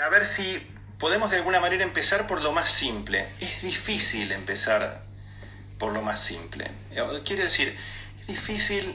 [0.00, 0.66] A ver si
[0.98, 3.26] podemos de alguna manera empezar por lo más simple.
[3.38, 5.02] Es difícil empezar
[5.78, 6.70] por lo más simple.
[7.24, 7.76] Quiere decir,
[8.20, 8.94] es difícil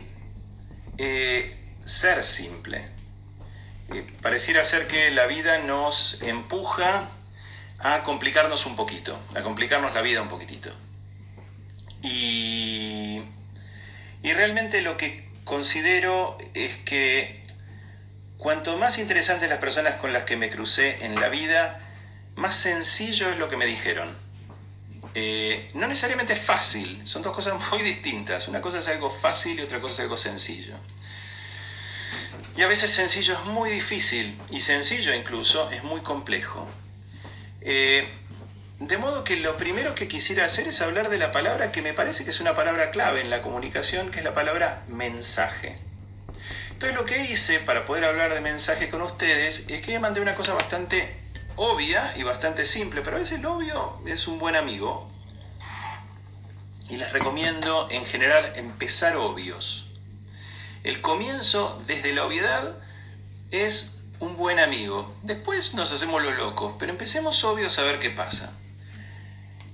[0.97, 2.89] eh, ser simple.
[3.93, 7.09] Eh, pareciera ser que la vida nos empuja
[7.77, 10.73] a complicarnos un poquito, a complicarnos la vida un poquitito.
[12.01, 13.21] Y,
[14.23, 17.44] y realmente lo que considero es que
[18.37, 21.81] cuanto más interesantes las personas con las que me crucé en la vida,
[22.35, 24.15] más sencillo es lo que me dijeron.
[25.13, 28.47] Eh, no necesariamente es fácil, son dos cosas muy distintas.
[28.47, 30.75] Una cosa es algo fácil y otra cosa es algo sencillo.
[32.57, 36.67] Y a veces sencillo es muy difícil y sencillo incluso es muy complejo.
[37.61, 38.09] Eh,
[38.79, 41.93] de modo que lo primero que quisiera hacer es hablar de la palabra que me
[41.93, 45.79] parece que es una palabra clave en la comunicación, que es la palabra mensaje.
[46.75, 50.35] Entonces lo que hice para poder hablar de mensaje con ustedes es que mandé una
[50.35, 51.15] cosa bastante
[51.55, 55.09] obvia y bastante simple, pero a veces el obvio es un buen amigo.
[56.89, 59.89] Y les recomiendo en general empezar obvios.
[60.83, 62.75] El comienzo desde la obviedad
[63.51, 65.15] es un buen amigo.
[65.23, 68.51] Después nos hacemos los locos, pero empecemos obvios a ver qué pasa.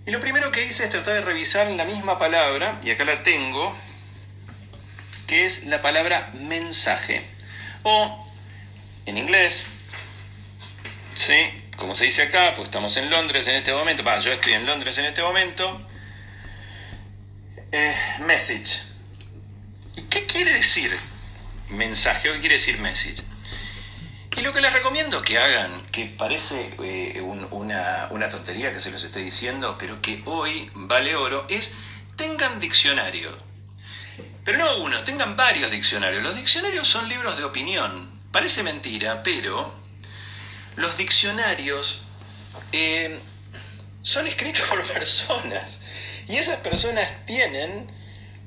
[0.06, 3.24] Y lo primero que hice es tratar de revisar la misma palabra, y acá la
[3.24, 3.76] tengo,
[5.32, 7.26] que es la palabra mensaje.
[7.84, 8.30] O,
[9.06, 9.64] en inglés,
[11.16, 11.34] ¿sí?
[11.78, 14.98] como se dice acá, pues estamos en Londres en este momento, yo estoy en Londres
[14.98, 15.88] en este momento,
[17.72, 18.82] eh, message.
[19.96, 21.00] ¿Y qué quiere decir
[21.70, 23.24] mensaje o qué quiere decir message?
[24.36, 28.92] Y lo que les recomiendo que hagan, que parece eh, una, una tontería que se
[28.92, 31.72] los estoy diciendo, pero que hoy vale oro, es
[32.18, 33.51] tengan diccionario.
[34.44, 36.24] Pero no uno, tengan varios diccionarios.
[36.24, 38.10] Los diccionarios son libros de opinión.
[38.32, 39.74] Parece mentira, pero
[40.76, 42.06] los diccionarios
[42.72, 43.20] eh,
[44.02, 45.84] son escritos por personas.
[46.28, 47.92] Y esas personas tienen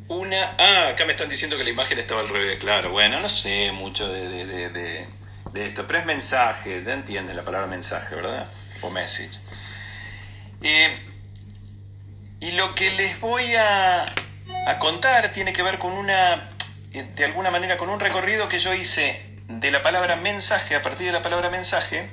[0.08, 0.56] una...
[0.58, 2.58] Ah, acá me están diciendo que la imagen estaba al revés.
[2.58, 5.06] Claro, bueno, no sé mucho de,
[5.54, 8.50] esto, pero es mensaje, ¿te entienden la palabra mensaje, verdad?
[8.80, 9.38] O message.
[10.62, 10.98] Eh,
[12.40, 14.04] y lo que les voy a,
[14.66, 16.50] a contar tiene que ver con una,
[16.92, 20.82] eh, de alguna manera, con un recorrido que yo hice de la palabra mensaje, a
[20.82, 22.10] partir de la palabra mensaje,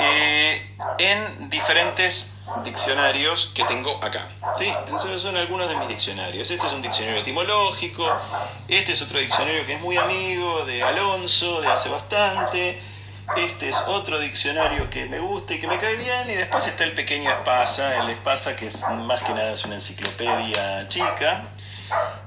[0.00, 2.34] eh, en diferentes
[2.64, 4.28] diccionarios que tengo acá.
[4.56, 4.72] ¿sí?
[4.88, 6.50] Esos son algunos de mis diccionarios.
[6.50, 8.08] Este es un diccionario etimológico,
[8.68, 12.80] este es otro diccionario que es muy amigo de Alonso, de hace bastante.
[13.36, 16.28] Este es otro diccionario que me gusta y que me cae bien.
[16.30, 19.76] Y después está el pequeño Espasa, el Espasa que es más que nada es una
[19.76, 21.44] enciclopedia chica,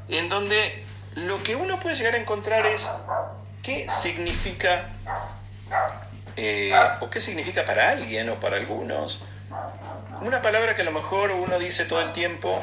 [0.07, 2.89] en donde lo que uno puede llegar a encontrar es
[3.61, 4.89] qué significa
[6.35, 9.23] eh, o qué significa para alguien o para algunos.
[10.21, 12.61] Una palabra que a lo mejor uno dice todo el tiempo,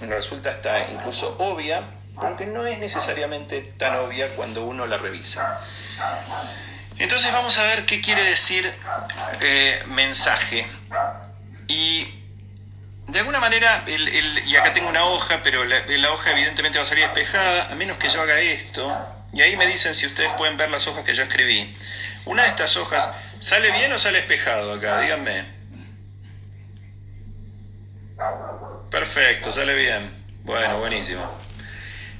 [0.00, 1.84] resulta hasta incluso obvia,
[2.16, 5.60] aunque no es necesariamente tan obvia cuando uno la revisa.
[6.98, 8.72] Entonces vamos a ver qué quiere decir
[9.40, 10.66] eh, mensaje.
[11.66, 12.24] Y
[13.08, 17.04] de alguna manera, y acá tengo una hoja, pero la, hoja evidentemente va a salir
[17.04, 18.96] despejada, a menos que yo haga esto.
[19.32, 21.76] Y ahí me dicen si ustedes pueden ver las hojas que yo escribí.
[22.24, 23.10] Una de estas hojas,
[23.40, 25.00] ¿sale bien o sale espejado acá?
[25.00, 25.44] Díganme.
[28.90, 30.10] Perfecto, sale bien.
[30.44, 31.22] Bueno, buenísimo.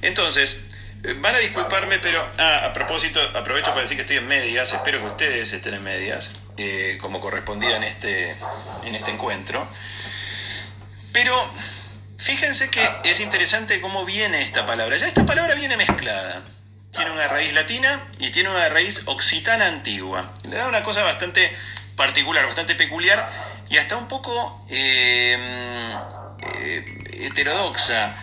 [0.01, 0.65] Entonces,
[1.13, 4.99] van a disculparme, pero ah, a propósito, aprovecho para decir que estoy en medias, espero
[4.99, 8.35] que ustedes estén en medias, eh, como correspondía en este,
[8.83, 9.67] en este encuentro.
[11.11, 11.33] Pero
[12.17, 14.97] fíjense que es interesante cómo viene esta palabra.
[14.97, 16.43] Ya esta palabra viene mezclada
[16.95, 20.33] tiene una raíz latina y tiene una raíz occitana antigua.
[20.49, 21.55] Le da una cosa bastante
[21.95, 23.29] particular, bastante peculiar
[23.69, 25.37] y hasta un poco eh,
[26.55, 28.15] eh, heterodoxa.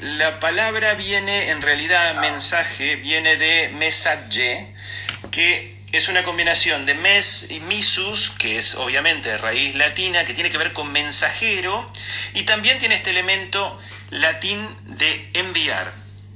[0.00, 4.74] La palabra viene, en realidad, mensaje, viene de mesaje,
[5.30, 10.34] que es una combinación de mes y misus, que es obviamente de raíz latina, que
[10.34, 11.90] tiene que ver con mensajero,
[12.32, 13.78] y también tiene este elemento
[14.10, 15.92] latín de enviar.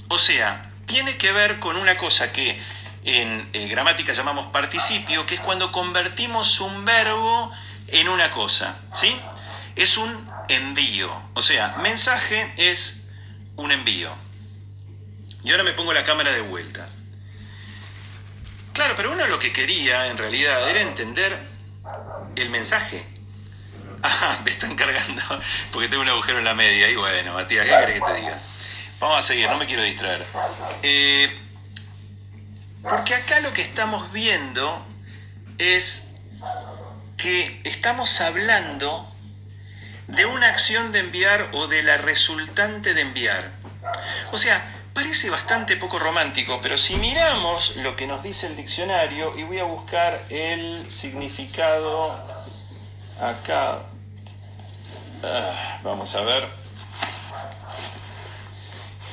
[0.09, 2.61] O sea, tiene que ver con una cosa que
[3.05, 7.51] en eh, gramática llamamos participio, que es cuando convertimos un verbo
[7.89, 9.19] en una cosa, ¿sí?
[9.75, 13.08] Es un envío, o sea, mensaje es
[13.59, 14.11] un envío.
[15.45, 16.89] Y ahora me pongo la cámara de vuelta.
[18.73, 21.39] Claro, pero uno lo que quería en realidad era entender
[22.37, 23.05] el mensaje.
[24.01, 25.21] Ah, me están cargando
[25.73, 26.89] porque tengo un agujero en la media.
[26.89, 28.39] Y bueno, Matías, ¿qué querés que te diga?
[29.01, 30.25] Vamos a seguir, no me quiero distraer.
[30.85, 31.37] Eh,
[32.81, 34.87] porque acá lo que estamos viendo
[35.59, 36.13] es
[37.17, 39.13] que estamos hablando
[40.09, 43.51] de una acción de enviar o de la resultante de enviar.
[44.33, 49.39] O sea, parece bastante poco romántico, pero si miramos lo que nos dice el diccionario,
[49.39, 52.19] y voy a buscar el significado
[53.21, 53.83] acá,
[55.23, 56.49] ah, vamos a ver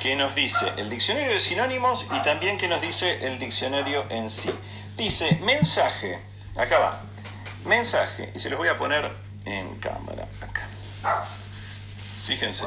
[0.01, 4.29] qué nos dice el diccionario de sinónimos y también qué nos dice el diccionario en
[4.29, 4.51] sí.
[4.95, 6.21] Dice mensaje,
[6.55, 7.01] acá va,
[7.65, 9.11] mensaje, y se los voy a poner
[9.45, 10.67] en cámara, acá.
[12.25, 12.65] Fíjense.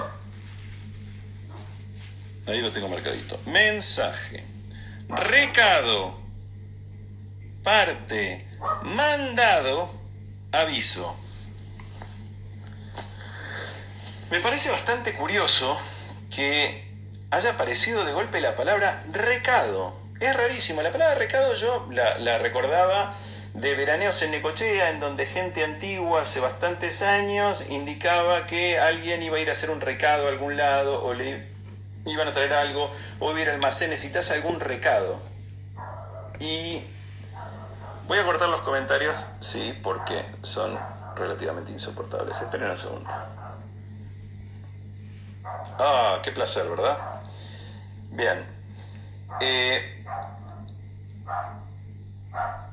[2.46, 3.38] Ahí lo tengo marcadito.
[3.46, 4.44] Mensaje.
[5.08, 6.18] Recado.
[7.62, 8.46] Parte.
[8.82, 9.92] Mandado.
[10.52, 11.16] Aviso.
[14.30, 15.78] Me parece bastante curioso
[16.30, 16.86] que
[17.30, 19.98] haya aparecido de golpe la palabra recado.
[20.20, 20.82] Es rarísimo.
[20.82, 23.16] La palabra recado yo la, la recordaba
[23.60, 29.36] de veraneos en Necochea, en donde gente antigua hace bastantes años indicaba que alguien iba
[29.36, 31.48] a ir a hacer un recado a algún lado o le
[32.04, 32.88] iban a traer algo
[33.18, 35.18] o iba a ir al almacén, necesitas algún recado.
[36.38, 36.84] Y
[38.06, 40.78] voy a cortar los comentarios, sí, porque son
[41.16, 42.40] relativamente insoportables.
[42.40, 43.10] Esperen un segundo.
[45.80, 46.96] Ah, qué placer, ¿verdad?
[48.10, 48.46] Bien.
[49.40, 50.04] Eh,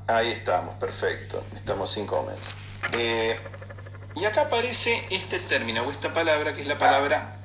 [0.06, 1.44] Ahí estamos, perfecto.
[1.54, 2.54] Estamos sin comments.
[2.92, 3.38] Eh,
[4.14, 7.36] y acá aparece este término o esta palabra que es la palabra,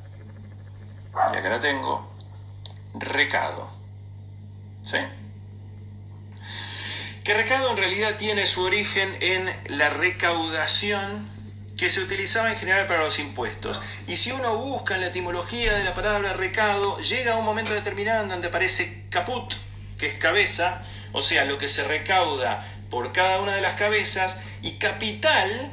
[1.34, 2.12] ya que la tengo,
[2.94, 3.72] recado.
[4.86, 4.98] ¿Sí?
[7.24, 11.30] Que recado en realidad tiene su origen en la recaudación
[11.78, 13.82] que se utilizaba en general para los impuestos.
[14.08, 17.74] Y si uno busca en la etimología de la palabra recado, llega a un momento
[17.74, 19.56] determinado en donde aparece caput,
[19.98, 24.38] que es cabeza, o sea, lo que se recauda por cada una de las cabezas,
[24.62, 25.72] y capital,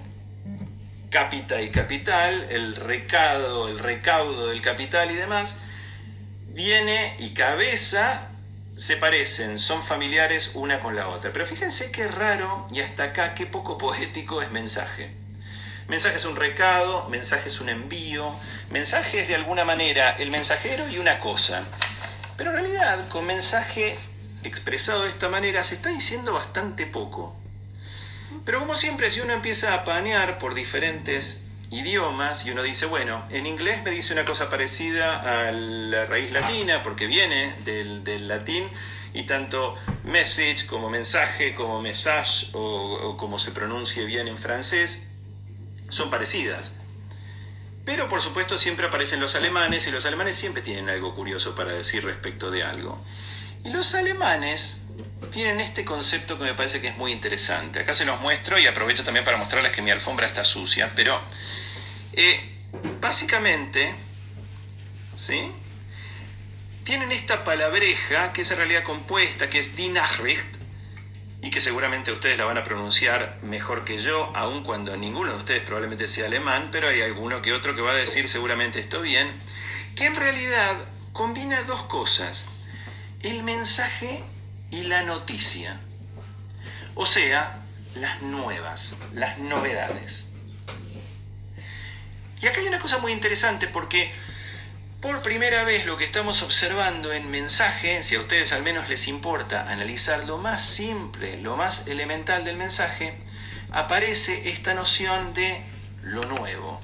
[1.10, 5.58] capita y capital, el recado, el recaudo del capital y demás,
[6.48, 8.28] viene y cabeza
[8.76, 11.32] se parecen, son familiares una con la otra.
[11.32, 15.12] Pero fíjense qué raro y hasta acá qué poco poético es mensaje.
[15.88, 18.34] Mensaje es un recado, mensaje es un envío,
[18.70, 21.64] mensaje es de alguna manera el mensajero y una cosa.
[22.36, 23.98] Pero en realidad con mensaje
[24.48, 27.36] expresado de esta manera se está diciendo bastante poco.
[28.44, 33.24] Pero como siempre, si uno empieza a panear por diferentes idiomas y uno dice, bueno,
[33.30, 38.68] en inglés me dice una cosa parecida a la raíz latina porque viene del, latín
[39.12, 42.60] y tanto message como mensaje, como message o,
[42.94, 45.08] o como se pronuncie bien en francés,
[45.90, 46.72] son parecidas.
[47.84, 51.72] Pero por supuesto siempre aparecen los alemanes y los alemanes siempre tienen algo curioso para
[51.72, 53.02] decir respecto de algo.
[53.64, 54.78] Y los alemanes
[55.32, 57.80] tienen este concepto que me parece que es muy interesante.
[57.80, 61.20] Acá se los muestro y aprovecho también para mostrarles que mi alfombra está sucia, pero
[62.12, 62.56] eh,
[63.00, 63.94] básicamente,
[65.16, 65.52] ¿sí?
[66.84, 70.58] Tienen esta palabreja que es en realidad compuesta, que es Die Nachricht,
[71.40, 75.36] y que seguramente ustedes la van a pronunciar mejor que yo, aun cuando ninguno de
[75.38, 79.00] ustedes probablemente sea alemán, pero hay alguno que otro que va a decir seguramente esto
[79.00, 79.30] bien,
[79.94, 80.76] que en realidad
[81.12, 82.46] combina dos cosas
[83.22, 84.22] el mensaje
[84.70, 85.80] y la noticia.
[86.94, 87.58] O sea,
[87.94, 90.26] las nuevas, las novedades.
[92.40, 94.12] Y acá hay una cosa muy interesante porque
[95.00, 99.08] por primera vez lo que estamos observando en mensaje, si a ustedes al menos les
[99.08, 103.16] importa analizar lo más simple, lo más elemental del mensaje,
[103.70, 105.62] aparece esta noción de
[106.02, 106.80] lo nuevo.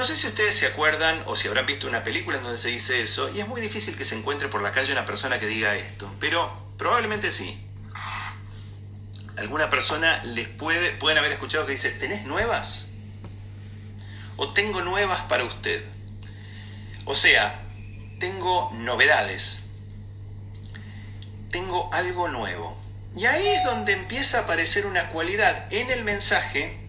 [0.00, 2.70] No sé si ustedes se acuerdan o si habrán visto una película en donde se
[2.70, 5.46] dice eso, y es muy difícil que se encuentre por la calle una persona que
[5.46, 7.62] diga esto, pero probablemente sí.
[9.36, 12.88] Alguna persona les puede, pueden haber escuchado que dice, ¿tenés nuevas?
[14.38, 15.84] O tengo nuevas para usted.
[17.04, 17.60] O sea,
[18.18, 19.60] tengo novedades.
[21.50, 22.74] Tengo algo nuevo.
[23.14, 26.79] Y ahí es donde empieza a aparecer una cualidad en el mensaje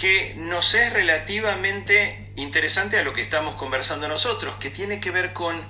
[0.00, 5.34] que nos es relativamente interesante a lo que estamos conversando nosotros, que tiene que ver
[5.34, 5.60] con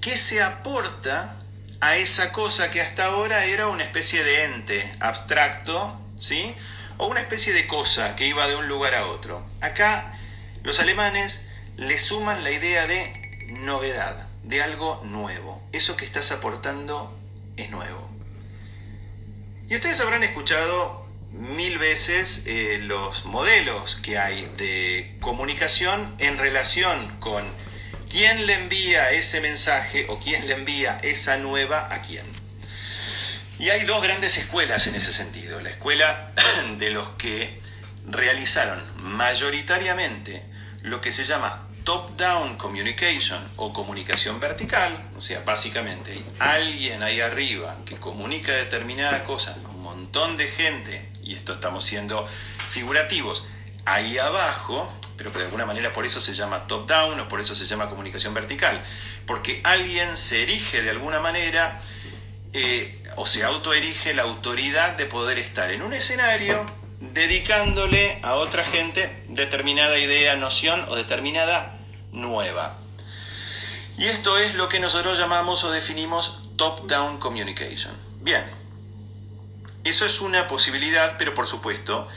[0.00, 1.36] qué se aporta
[1.80, 6.56] a esa cosa que hasta ahora era una especie de ente abstracto, ¿sí?
[6.98, 9.46] O una especie de cosa que iba de un lugar a otro.
[9.60, 10.18] Acá
[10.64, 15.62] los alemanes le suman la idea de novedad, de algo nuevo.
[15.70, 17.16] Eso que estás aportando
[17.56, 18.10] es nuevo.
[19.68, 21.01] Y ustedes habrán escuchado
[21.32, 27.44] mil veces eh, los modelos que hay de comunicación en relación con
[28.08, 32.24] quién le envía ese mensaje o quién le envía esa nueva a quién.
[33.58, 35.60] Y hay dos grandes escuelas en ese sentido.
[35.60, 36.32] La escuela
[36.78, 37.60] de los que
[38.06, 40.42] realizaron mayoritariamente
[40.82, 47.20] lo que se llama top-down communication o comunicación vertical, o sea, básicamente hay alguien ahí
[47.20, 52.26] arriba que comunica determinada cosa a un montón de gente, y esto estamos siendo
[52.70, 53.46] figurativos,
[53.84, 57.66] ahí abajo, pero de alguna manera por eso se llama top-down o por eso se
[57.66, 58.82] llama comunicación vertical,
[59.26, 61.80] porque alguien se erige de alguna manera
[62.52, 66.64] eh, o se autoerige la autoridad de poder estar en un escenario
[67.00, 71.78] dedicándole a otra gente determinada idea, noción o determinada
[72.12, 72.78] nueva.
[73.98, 77.92] Y esto es lo que nosotros llamamos o definimos top-down communication.
[78.20, 78.44] Bien,
[79.84, 82.08] eso es una posibilidad, pero por supuesto,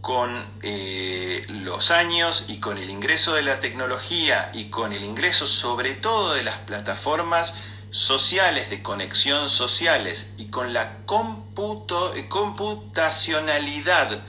[0.00, 5.46] con eh, los años y con el ingreso de la tecnología y con el ingreso
[5.46, 7.54] sobre todo de las plataformas
[7.92, 14.22] sociales, de conexión sociales y con la computo, eh, computacionalidad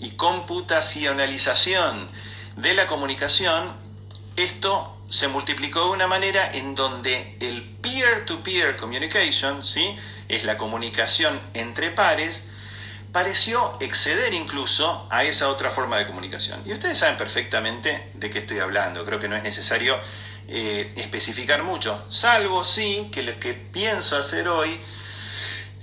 [0.00, 2.08] y computacionalización
[2.56, 3.74] de la comunicación,
[4.36, 9.94] esto se multiplicó de una manera en donde el peer-to-peer communication, ¿sí?
[10.26, 12.48] es la comunicación entre pares,
[13.12, 16.62] pareció exceder incluso a esa otra forma de comunicación.
[16.64, 20.00] Y ustedes saben perfectamente de qué estoy hablando, creo que no es necesario
[20.48, 24.80] eh, especificar mucho, salvo sí que lo que pienso hacer hoy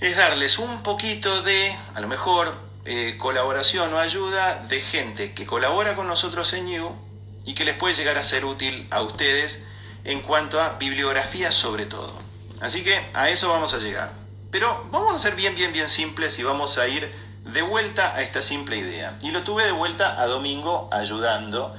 [0.01, 5.45] es darles un poquito de, a lo mejor, eh, colaboración o ayuda de gente que
[5.45, 7.08] colabora con nosotros en You
[7.49, 9.65] y que les puede llegar a ser útil a ustedes
[10.03, 12.13] en cuanto a bibliografía sobre todo.
[12.61, 14.13] Así que a eso vamos a llegar.
[14.51, 17.11] Pero vamos a ser bien, bien, bien simples y vamos a ir
[17.45, 19.17] de vuelta a esta simple idea.
[19.21, 21.75] Y lo tuve de vuelta a Domingo ayudando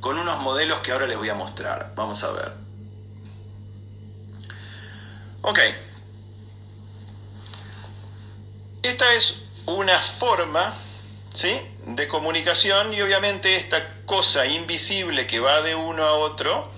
[0.00, 1.92] con unos modelos que ahora les voy a mostrar.
[1.94, 2.52] Vamos a ver.
[5.42, 5.60] Ok.
[8.82, 10.74] Esta es una forma
[11.32, 11.60] ¿sí?
[11.86, 16.70] De comunicación y obviamente esta cosa invisible que va de uno a otro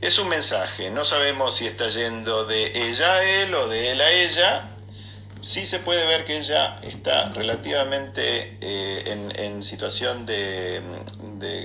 [0.00, 0.90] es un mensaje.
[0.90, 4.70] No sabemos si está yendo de ella a él o de él a ella,
[5.40, 10.82] sí se puede ver que ella está relativamente eh, en, situación de,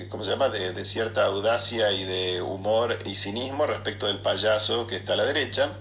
[0.10, 4.96] ¿cómo se llama?, de, cierta audacia y de humor y cinismo respecto del payaso que
[4.96, 5.72] está a la derecha.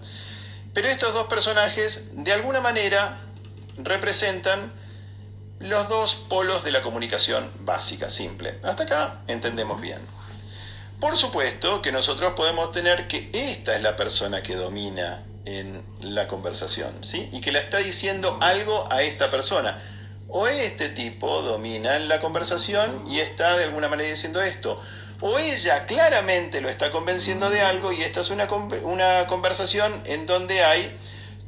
[0.75, 3.21] Pero estos dos personajes, de alguna manera,
[3.77, 4.73] representan
[5.61, 8.59] los dos polos de la comunicación básica, simple.
[8.63, 9.99] Hasta acá entendemos bien.
[10.99, 16.29] Por supuesto que nosotros podemos tener que esta es la persona que domina en la
[16.29, 17.29] conversación, ¿sí?
[17.33, 19.83] Y que le está diciendo algo a esta persona.
[20.29, 24.81] O este tipo domina la conversación y está de alguna manera diciendo esto.
[25.21, 28.49] O ella claramente lo está convenciendo de algo y esta es una,
[28.83, 30.99] una conversación en donde hay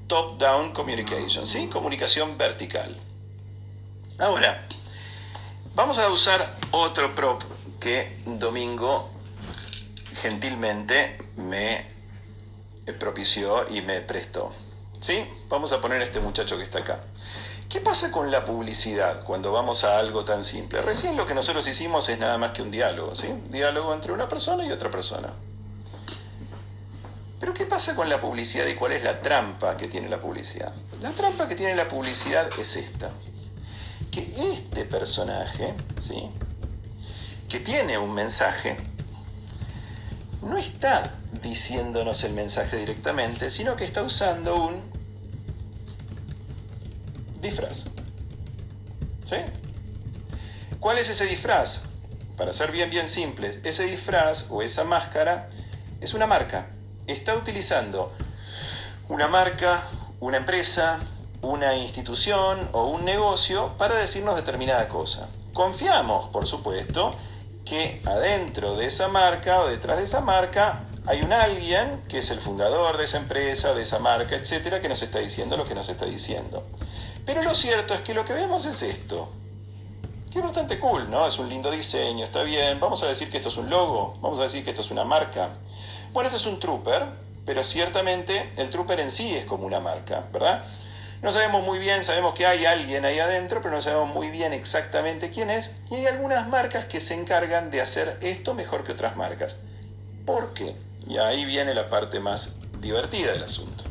[0.06, 1.68] top-down communication, ¿sí?
[1.68, 2.98] Comunicación vertical.
[4.18, 4.66] Ahora,
[5.74, 7.42] vamos a usar otro prop
[7.80, 9.10] que Domingo
[10.20, 11.86] gentilmente me
[12.98, 14.52] propició y me prestó.
[15.00, 15.26] ¿Sí?
[15.48, 17.00] Vamos a poner este muchacho que está acá.
[17.68, 20.82] ¿Qué pasa con la publicidad cuando vamos a algo tan simple?
[20.82, 23.32] Recién lo que nosotros hicimos es nada más que un diálogo, ¿sí?
[23.48, 25.32] diálogo entre una persona y otra persona.
[27.40, 30.72] Pero ¿qué pasa con la publicidad y cuál es la trampa que tiene la publicidad?
[31.00, 33.10] La trampa que tiene la publicidad es esta.
[34.12, 36.30] Que este personaje, ¿sí?
[37.48, 38.76] Que tiene un mensaje,
[40.42, 41.02] no está
[41.42, 44.82] diciéndonos el mensaje directamente, sino que está usando un
[47.40, 47.84] disfraz.
[49.28, 49.36] ¿Sí?
[50.78, 51.80] ¿Cuál es ese disfraz?
[52.36, 55.48] Para ser bien, bien simples, ese disfraz o esa máscara
[56.00, 56.66] es una marca.
[57.06, 58.12] Está utilizando
[59.08, 59.84] una marca,
[60.20, 60.98] una empresa,
[61.42, 65.28] una institución o un negocio para decirnos determinada cosa.
[65.52, 67.10] Confiamos, por supuesto,
[67.64, 72.30] que adentro de esa marca o detrás de esa marca hay un alguien que es
[72.30, 75.74] el fundador de esa empresa, de esa marca, etcétera, que nos está diciendo lo que
[75.74, 76.64] nos está diciendo.
[77.26, 79.28] Pero lo cierto es que lo que vemos es esto,
[80.30, 81.26] que es bastante cool, ¿no?
[81.26, 82.78] Es un lindo diseño, está bien.
[82.80, 85.04] Vamos a decir que esto es un logo, vamos a decir que esto es una
[85.04, 85.50] marca.
[86.12, 87.04] Bueno, esto es un trooper,
[87.44, 90.64] pero ciertamente el trooper en sí es como una marca, ¿verdad?
[91.22, 94.52] No sabemos muy bien, sabemos que hay alguien ahí adentro, pero no sabemos muy bien
[94.52, 95.70] exactamente quién es.
[95.88, 99.56] Y hay algunas marcas que se encargan de hacer esto mejor que otras marcas.
[100.26, 100.74] ¿Por qué?
[101.06, 103.84] Y ahí viene la parte más divertida del asunto.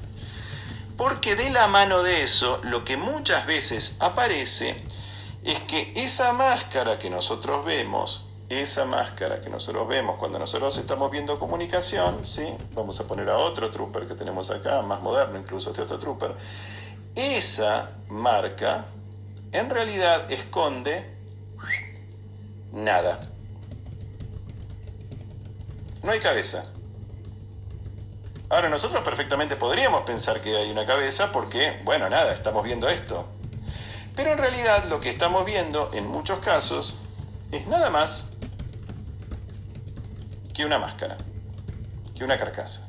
[0.97, 4.75] Porque de la mano de eso, lo que muchas veces aparece
[5.45, 11.09] es que esa máscara que nosotros vemos, esa máscara que nosotros vemos cuando nosotros estamos
[11.09, 12.45] viendo comunicación, ¿sí?
[12.73, 16.35] vamos a poner a otro trooper que tenemos acá, más moderno incluso, este otro trooper,
[17.15, 18.85] esa marca
[19.51, 21.17] en realidad esconde
[22.71, 23.19] nada.
[26.03, 26.65] No hay cabeza.
[28.49, 33.27] Ahora nosotros perfectamente podríamos pensar que hay una cabeza porque, bueno, nada, estamos viendo esto.
[34.15, 36.97] Pero en realidad lo que estamos viendo en muchos casos
[37.51, 38.29] es nada más
[40.53, 41.17] que una máscara,
[42.15, 42.87] que una carcasa.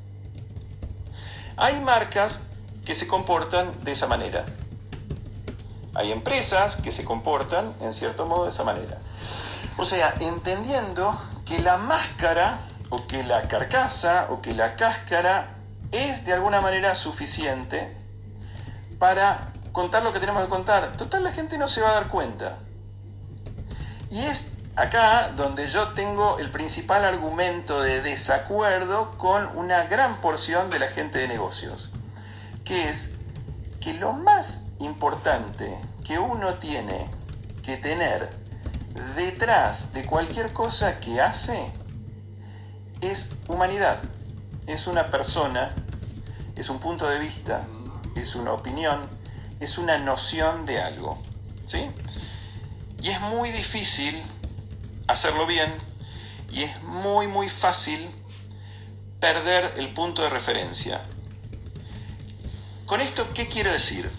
[1.57, 2.43] Hay marcas
[2.85, 4.45] que se comportan de esa manera.
[5.95, 8.99] Hay empresas que se comportan en cierto modo de esa manera.
[9.77, 12.61] O sea, entendiendo que la máscara
[12.91, 15.55] o que la carcasa o que la cáscara
[15.93, 17.95] es de alguna manera suficiente
[18.99, 20.93] para contar lo que tenemos que contar.
[20.97, 22.59] Total, la gente no se va a dar cuenta.
[24.11, 24.47] Y es
[24.77, 30.89] acá donde yo tengo el principal argumento de desacuerdo con una gran porción de la
[30.89, 31.91] gente de negocios,
[32.64, 33.14] que es
[33.81, 37.09] que lo más importante que uno tiene
[37.62, 38.31] que tener
[39.16, 41.66] detrás de cualquier cosa que hace
[43.00, 44.00] es humanidad,
[44.66, 45.75] es una persona,
[46.57, 47.66] es un punto de vista,
[48.14, 49.00] es una opinión,
[49.61, 51.21] es una noción de algo.
[51.64, 51.90] ¿sí?
[53.02, 54.23] Y es muy difícil
[55.09, 55.73] hacerlo bien
[56.52, 58.11] y es muy muy fácil
[59.21, 61.02] perder el punto de referencia.
[62.87, 64.11] Con esto, ¿qué quiero decir?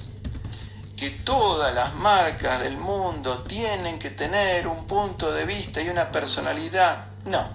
[0.95, 6.11] Que todas las marcas del mundo tienen que tener un punto de vista y una
[6.11, 7.05] personalidad.
[7.25, 7.49] No.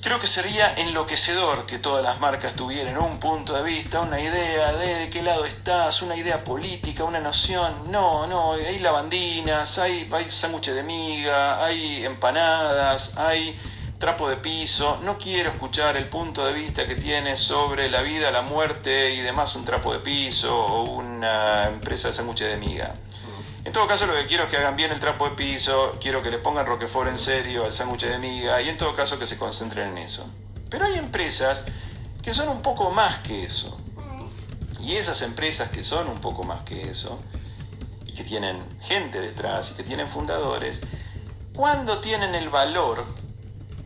[0.00, 4.72] Creo que sería enloquecedor que todas las marcas tuvieran un punto de vista, una idea
[4.72, 7.90] de, de qué lado estás, una idea política, una noción.
[7.90, 13.58] No, no, hay lavandinas, hay, hay sándwiches de miga, hay empanadas, hay
[13.98, 15.00] trapo de piso.
[15.02, 19.20] No quiero escuchar el punto de vista que tienes sobre la vida, la muerte y
[19.20, 22.94] demás, un trapo de piso o una empresa de sándwiches de miga.
[23.64, 26.22] En todo caso, lo que quiero es que hagan bien el trapo de piso, quiero
[26.22, 29.26] que le pongan Roquefort en serio al sándwich de miga y en todo caso que
[29.26, 30.28] se concentren en eso.
[30.68, 31.64] Pero hay empresas
[32.22, 33.80] que son un poco más que eso.
[34.80, 37.18] Y esas empresas que son un poco más que eso,
[38.06, 40.82] y que tienen gente detrás y que tienen fundadores,
[41.54, 43.06] cuando tienen el valor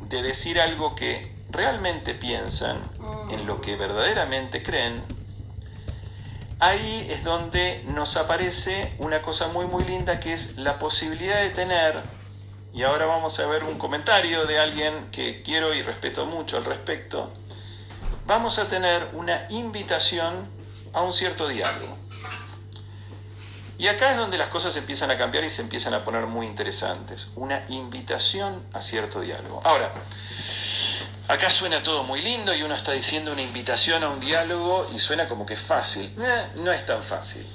[0.09, 2.81] de decir algo que realmente piensan,
[3.31, 5.03] en lo que verdaderamente creen,
[6.61, 11.51] ahí es donde nos aparece una cosa muy muy linda que es la posibilidad de
[11.51, 12.03] tener,
[12.73, 16.65] y ahora vamos a ver un comentario de alguien que quiero y respeto mucho al
[16.65, 17.33] respecto,
[18.27, 20.49] vamos a tener una invitación
[20.95, 21.98] a un cierto diálogo.
[23.79, 26.47] Y acá es donde las cosas empiezan a cambiar y se empiezan a poner muy
[26.47, 27.29] interesantes.
[27.37, 29.63] Una invitación a cierto diálogo.
[29.65, 29.93] Ahora,
[31.29, 34.99] Acá suena todo muy lindo y uno está diciendo una invitación a un diálogo y
[34.99, 36.11] suena como que es fácil.
[36.55, 37.47] no es tan fácil.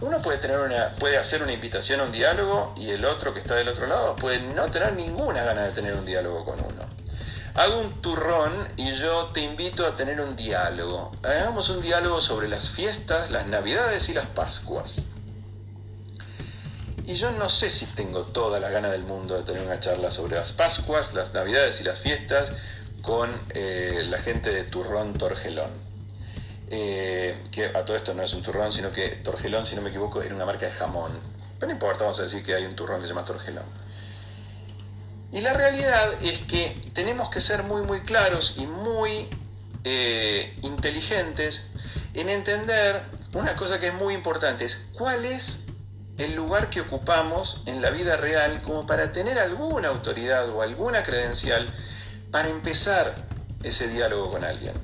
[0.00, 3.38] Uno puede, tener una, puede hacer una invitación a un diálogo y el otro que
[3.38, 6.82] está del otro lado puede no tener ninguna gana de tener un diálogo con uno.
[7.54, 11.12] Hago un turrón y yo te invito a tener un diálogo.
[11.22, 15.04] Hagamos un diálogo sobre las fiestas, las navidades y las pascuas.
[17.06, 20.10] Y yo no sé si tengo toda la gana del mundo de tener una charla
[20.10, 22.52] sobre las pascuas, las navidades y las fiestas,
[23.02, 25.70] con eh, la gente de Turrón Torgelón.
[26.72, 29.90] Eh, que a todo esto no es un turrón, sino que Torgelón, si no me
[29.90, 31.10] equivoco, era una marca de jamón.
[31.58, 33.64] Pero no importa, vamos a decir que hay un turrón que se llama Torgelón.
[35.32, 39.28] Y la realidad es que tenemos que ser muy, muy claros y muy
[39.84, 41.70] eh, inteligentes
[42.14, 45.66] en entender una cosa que es muy importante, es cuál es
[46.20, 51.02] el lugar que ocupamos en la vida real como para tener alguna autoridad o alguna
[51.02, 51.72] credencial
[52.30, 53.14] para empezar
[53.62, 54.74] ese diálogo con alguien.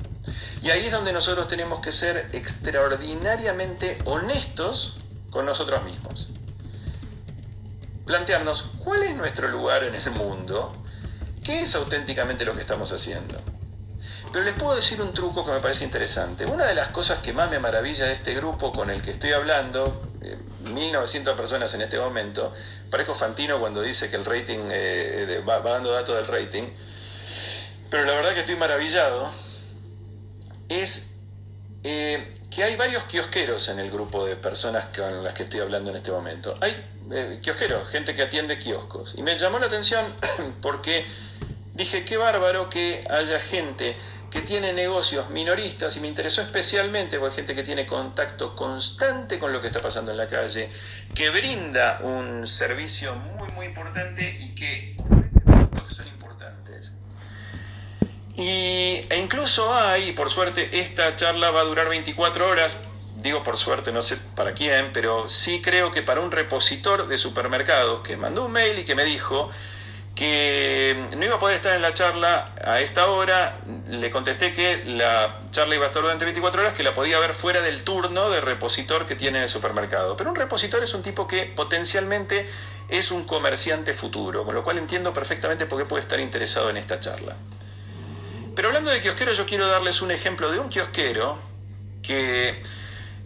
[0.62, 4.96] Y ahí es donde nosotros tenemos que ser extraordinariamente honestos
[5.30, 6.30] con nosotros mismos.
[8.06, 10.72] Plantearnos cuál es nuestro lugar en el mundo,
[11.44, 13.36] qué es auténticamente lo que estamos haciendo.
[14.32, 16.46] Pero les puedo decir un truco que me parece interesante.
[16.46, 19.32] Una de las cosas que más me maravilla de este grupo con el que estoy
[19.32, 20.00] hablando,
[20.66, 22.52] 1900 eh, personas en este momento,
[22.90, 26.64] parezco Fantino cuando dice que el rating eh, va dando datos del rating,
[27.90, 29.32] pero la verdad que estoy maravillado,
[30.68, 31.12] es
[31.84, 35.90] eh, que hay varios kiosqueros en el grupo de personas con las que estoy hablando
[35.90, 36.56] en este momento.
[36.60, 36.74] Hay
[37.12, 39.14] eh, kiosqueros, gente que atiende kioscos.
[39.16, 40.04] Y me llamó la atención
[40.62, 41.04] porque
[41.74, 43.94] dije, qué bárbaro que haya gente
[44.36, 49.38] que tiene negocios minoristas y me interesó especialmente porque hay gente que tiene contacto constante
[49.38, 50.68] con lo que está pasando en la calle,
[51.14, 54.96] que brinda un servicio muy muy importante y que
[58.34, 62.84] y, e incluso hay, por suerte, esta charla va a durar 24 horas.
[63.16, 67.16] digo por suerte, no sé para quién, pero sí creo que para un repositor de
[67.16, 69.50] supermercado que mandó un mail y que me dijo
[70.16, 73.58] que no iba a poder estar en la charla a esta hora,
[73.90, 77.34] le contesté que la charla iba a estar durante 24 horas, que la podía ver
[77.34, 80.16] fuera del turno de repositor que tiene en el supermercado.
[80.16, 82.48] Pero un repositor es un tipo que potencialmente
[82.88, 86.78] es un comerciante futuro, con lo cual entiendo perfectamente por qué puede estar interesado en
[86.78, 87.36] esta charla.
[88.54, 91.38] Pero hablando de kiosquero, yo quiero darles un ejemplo de un kiosquero
[92.02, 92.62] que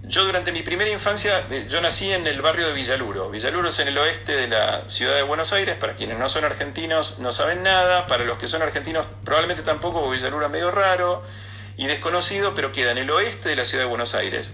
[0.02, 3.30] yo durante mi primera infancia, eh, yo nací en el barrio de Villaluro.
[3.30, 5.76] Villaluro es en el oeste de la ciudad de Buenos Aires.
[5.76, 8.06] Para quienes no son argentinos no saben nada.
[8.06, 11.22] Para los que son argentinos probablemente tampoco, porque Villaluro es medio raro
[11.76, 14.52] y desconocido, pero queda en el oeste de la ciudad de Buenos Aires.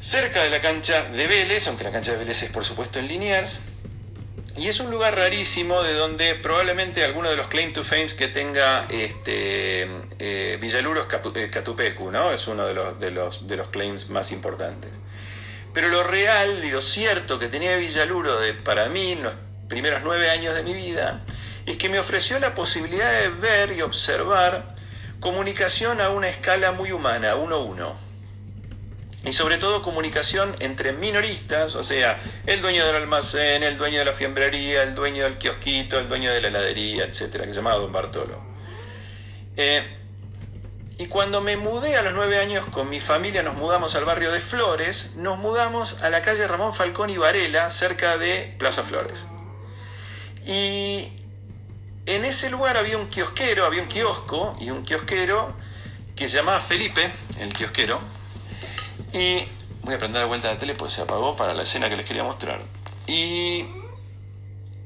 [0.00, 3.08] Cerca de la cancha de Vélez, aunque la cancha de Vélez es por supuesto en
[3.08, 3.60] Liniers.
[4.58, 8.26] Y es un lugar rarísimo de donde probablemente alguno de los claim to fame que
[8.26, 9.82] tenga este,
[10.18, 12.32] eh, es Catupecu, ¿no?
[12.32, 14.90] Es uno de los, de, los, de los claims más importantes.
[15.72, 19.34] Pero lo real y lo cierto que tenía Villaluro para mí en los
[19.68, 21.24] primeros nueve años de mi vida
[21.64, 24.74] es que me ofreció la posibilidad de ver y observar
[25.20, 28.07] comunicación a una escala muy humana, uno a uno
[29.24, 34.04] y sobre todo comunicación entre minoristas, o sea, el dueño del almacén, el dueño de
[34.04, 37.78] la fiambrería, el dueño del kiosquito, el dueño de la heladería, etcétera, que se llamaba
[37.78, 38.40] Don Bartolo.
[39.56, 39.82] Eh,
[40.98, 44.32] y cuando me mudé a los nueve años con mi familia, nos mudamos al barrio
[44.32, 49.26] de Flores, nos mudamos a la calle Ramón Falcón y Varela, cerca de Plaza Flores.
[50.44, 51.12] Y
[52.06, 55.54] en ese lugar había un kiosquero, había un kiosco y un kiosquero
[56.16, 58.00] que se llamaba Felipe, el kiosquero,
[59.12, 59.44] y
[59.82, 61.96] voy a prender la vuelta de la tele porque se apagó para la escena que
[61.96, 62.60] les quería mostrar.
[63.06, 63.64] Y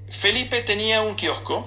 [0.08, 1.66] Felipe tenía un kiosco.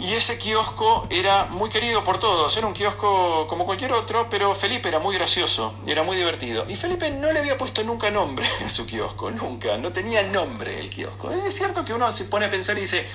[0.00, 4.52] Y ese kiosco era muy querido por todos, era un kiosco como cualquier otro, pero
[4.54, 6.64] Felipe era muy gracioso y era muy divertido.
[6.68, 10.80] Y Felipe no le había puesto nunca nombre a su kiosco, nunca, no tenía nombre
[10.80, 11.30] el kiosco.
[11.30, 13.06] Es cierto que uno se pone a pensar y dice,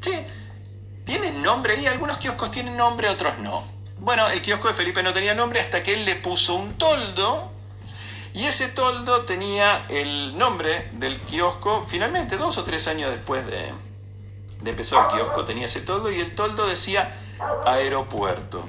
[0.00, 0.26] che,
[1.04, 1.80] ¿tiene nombre?
[1.80, 3.77] Y algunos kioscos tienen nombre, otros no.
[4.00, 7.50] Bueno, el kiosco de Felipe no tenía nombre hasta que él le puso un toldo
[8.32, 13.72] y ese toldo tenía el nombre del kiosco, finalmente dos o tres años después de,
[14.64, 17.16] empezar el kiosco tenía ese toldo y el toldo decía
[17.66, 18.64] aeropuerto.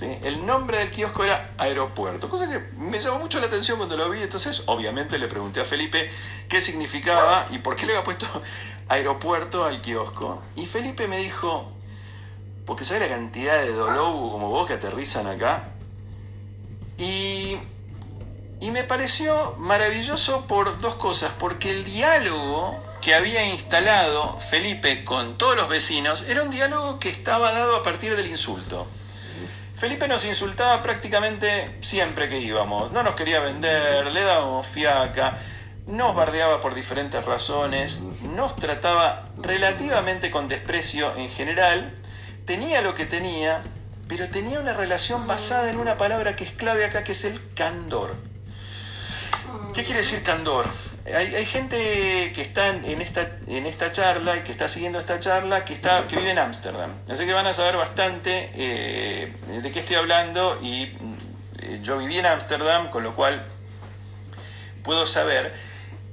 [0.00, 4.10] El nombre del kiosco era aeropuerto, cosa que me llamó mucho la atención cuando lo
[4.10, 6.10] vi, entonces obviamente le pregunté a Felipe
[6.48, 8.26] qué significaba y por qué le había puesto
[8.88, 10.42] aeropuerto al kiosco.
[10.56, 11.72] Y Felipe me dijo,
[12.66, 15.70] porque sabe la cantidad de dolobu como vos que aterrizan acá.
[16.98, 17.58] Y,
[18.60, 25.36] y me pareció maravilloso por dos cosas, porque el diálogo que había instalado Felipe con
[25.36, 28.86] todos los vecinos era un diálogo que estaba dado a partir del insulto.
[29.76, 35.38] Felipe nos insultaba prácticamente siempre que íbamos, no nos quería vender, le dábamos fiaca,
[35.86, 38.00] nos bardeaba por diferentes razones,
[38.34, 41.94] nos trataba relativamente con desprecio en general,
[42.44, 43.62] tenía lo que tenía,
[44.08, 47.40] pero tenía una relación basada en una palabra que es clave acá, que es el
[47.54, 48.14] candor.
[49.72, 50.66] ¿Qué quiere decir candor?
[51.14, 55.64] Hay, gente que está en esta, en esta charla y que está siguiendo esta charla
[55.64, 56.92] que, está, que vive en Ámsterdam.
[57.10, 60.96] Así que van a saber bastante eh, de qué estoy hablando y
[61.60, 63.44] eh, yo viví en Ámsterdam, con lo cual
[64.82, 65.52] puedo saber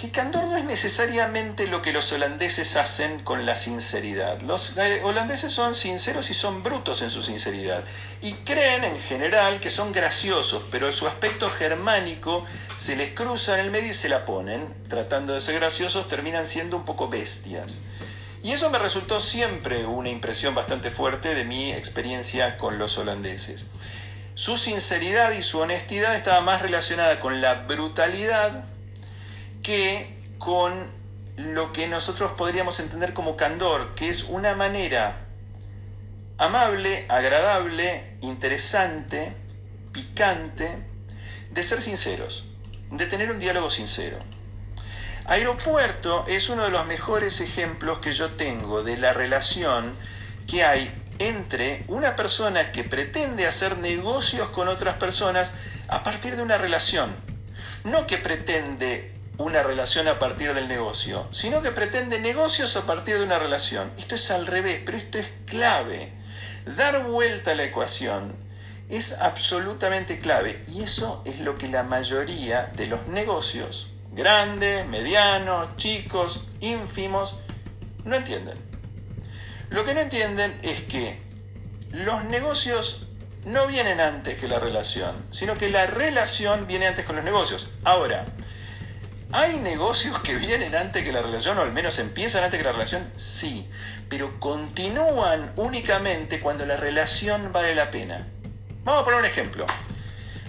[0.01, 4.41] que candor no es necesariamente lo que los holandeses hacen con la sinceridad.
[4.41, 7.83] Los eh, holandeses son sinceros y son brutos en su sinceridad.
[8.19, 12.43] Y creen en general que son graciosos, pero su aspecto germánico
[12.77, 14.73] se les cruza en el medio y se la ponen.
[14.89, 17.77] Tratando de ser graciosos, terminan siendo un poco bestias.
[18.41, 23.67] Y eso me resultó siempre una impresión bastante fuerte de mi experiencia con los holandeses.
[24.33, 28.63] Su sinceridad y su honestidad estaba más relacionada con la brutalidad
[29.61, 30.73] que con
[31.37, 35.27] lo que nosotros podríamos entender como candor, que es una manera
[36.37, 39.35] amable, agradable, interesante,
[39.91, 40.77] picante,
[41.51, 42.45] de ser sinceros,
[42.89, 44.17] de tener un diálogo sincero.
[45.25, 49.93] Aeropuerto es uno de los mejores ejemplos que yo tengo de la relación
[50.47, 55.51] que hay entre una persona que pretende hacer negocios con otras personas
[55.87, 57.13] a partir de una relación,
[57.83, 63.17] no que pretende una relación a partir del negocio, sino que pretende negocios a partir
[63.17, 63.91] de una relación.
[63.97, 66.13] Esto es al revés, pero esto es clave.
[66.77, 68.35] Dar vuelta a la ecuación
[68.89, 75.75] es absolutamente clave y eso es lo que la mayoría de los negocios, grandes, medianos,
[75.77, 77.39] chicos, ínfimos,
[78.03, 78.57] no entienden.
[79.69, 81.21] Lo que no entienden es que
[81.91, 83.07] los negocios
[83.45, 87.69] no vienen antes que la relación, sino que la relación viene antes con los negocios.
[87.83, 88.25] Ahora,
[89.33, 92.71] ¿hay negocios que vienen antes que la relación o al menos empiezan antes que la
[92.71, 93.11] relación?
[93.17, 93.67] Sí,
[94.09, 98.27] pero continúan únicamente cuando la relación vale la pena.
[98.83, 99.65] Vamos a poner un ejemplo.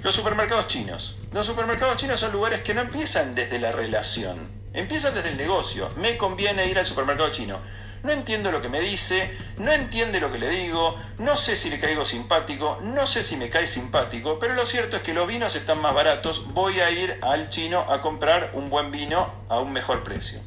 [0.02, 1.16] Los supermercados chinos.
[1.32, 4.36] Los supermercados chinos son lugares que no empiezan desde la relación,
[4.72, 5.90] empiezan desde el negocio.
[5.96, 7.60] Me conviene ir al supermercado chino
[8.02, 11.70] no entiendo lo que me dice, no entiende lo que le digo, no sé si
[11.70, 15.26] le caigo simpático, no sé si me cae simpático, pero lo cierto es que los
[15.26, 19.60] vinos están más baratos, voy a ir al chino a comprar un buen vino a
[19.60, 20.40] un mejor precio.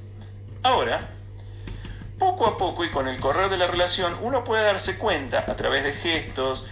[0.64, 1.10] Ahora,
[2.20, 5.56] poco a poco y con el correr de la relación, uno puede darse cuenta a
[5.56, 6.66] través de gestos,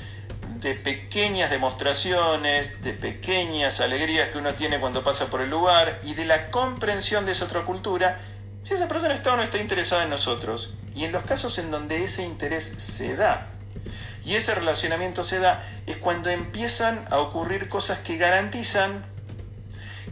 [0.55, 6.13] de pequeñas demostraciones, de pequeñas alegrías que uno tiene cuando pasa por el lugar y
[6.13, 8.19] de la comprensión de esa otra cultura
[8.63, 11.71] si esa persona está o no está interesada en nosotros, y en los casos en
[11.71, 13.47] donde ese interés se da,
[14.25, 19.05] y ese relacionamiento se da, es cuando empiezan a ocurrir cosas que garantizan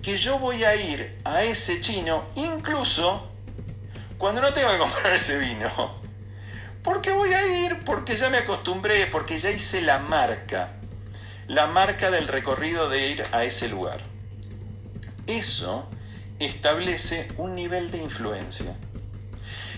[0.01, 3.29] que yo voy a ir a ese chino incluso
[4.17, 5.69] cuando no tengo que comprar ese vino.
[6.83, 10.73] Porque voy a ir, porque ya me acostumbré, porque ya hice la marca,
[11.47, 13.99] la marca del recorrido de ir a ese lugar.
[15.27, 15.87] Eso
[16.45, 18.75] establece un nivel de influencia.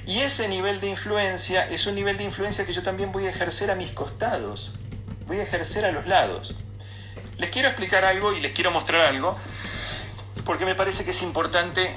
[0.05, 3.29] Y ese nivel de influencia es un nivel de influencia que yo también voy a
[3.29, 4.73] ejercer a mis costados,
[5.27, 6.55] voy a ejercer a los lados.
[7.37, 9.37] Les quiero explicar algo y les quiero mostrar algo,
[10.45, 11.89] porque me parece que es importante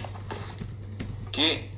[1.33, 1.71] que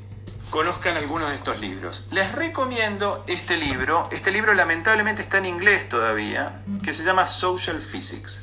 [0.51, 2.05] conozcan algunos de estos libros.
[2.11, 7.81] Les recomiendo este libro, este libro lamentablemente está en inglés todavía, que se llama Social
[7.81, 8.43] Physics.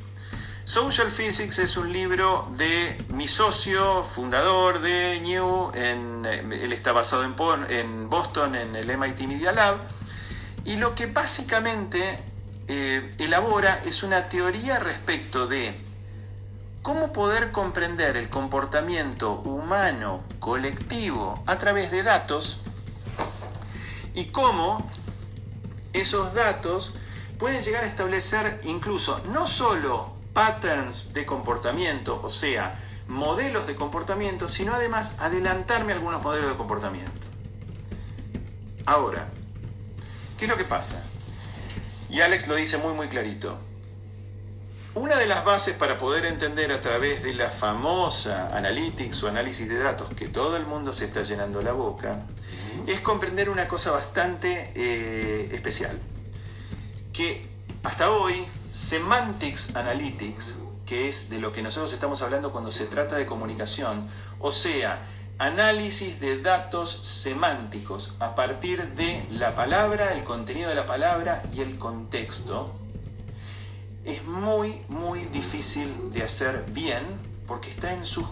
[0.65, 7.23] Social Physics es un libro de mi socio, fundador de New, en, él está basado
[7.23, 9.77] en, Boston, en el MIT Media Lab,
[10.63, 12.17] y lo que básicamente
[12.67, 15.79] eh, elabora es una teoría respecto de
[16.81, 22.63] cómo poder comprender el comportamiento humano colectivo a través de datos
[24.15, 24.89] y cómo
[25.93, 26.95] esos datos
[27.37, 34.49] pueden llegar a establecer incluso no solo patterns de comportamiento, o sea, modelos de comportamiento,
[34.49, 37.11] sino además adelantarme algunos modelos de comportamiento.
[38.85, 39.29] Ahora,
[40.37, 41.01] ¿qué es lo que pasa?
[42.09, 43.57] Y Alex lo dice muy muy clarito.
[44.93, 49.69] Una de las bases para poder entender a través de la famosa analytics o análisis
[49.69, 52.25] de datos que todo el mundo se está llenando la boca,
[52.87, 55.97] es comprender una cosa bastante eh, especial.
[57.13, 57.47] Que
[57.83, 58.45] hasta hoy
[58.75, 64.09] Semantics Analytics, que es de lo que nosotros estamos hablando cuando se trata de comunicación,
[64.37, 65.07] o sea,
[65.37, 71.61] análisis de datos semánticos a partir de la palabra, el contenido de la palabra y
[71.61, 72.75] el contexto,
[74.03, 77.01] es muy, muy difícil de hacer bien
[77.47, 78.25] porque está en sus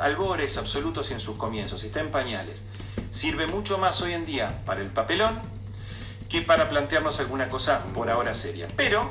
[0.00, 2.62] albores absolutos y en sus comienzos, está en pañales.
[3.10, 5.40] Sirve mucho más hoy en día para el papelón
[6.28, 8.68] que para plantearnos alguna cosa por ahora seria.
[8.76, 9.08] Pero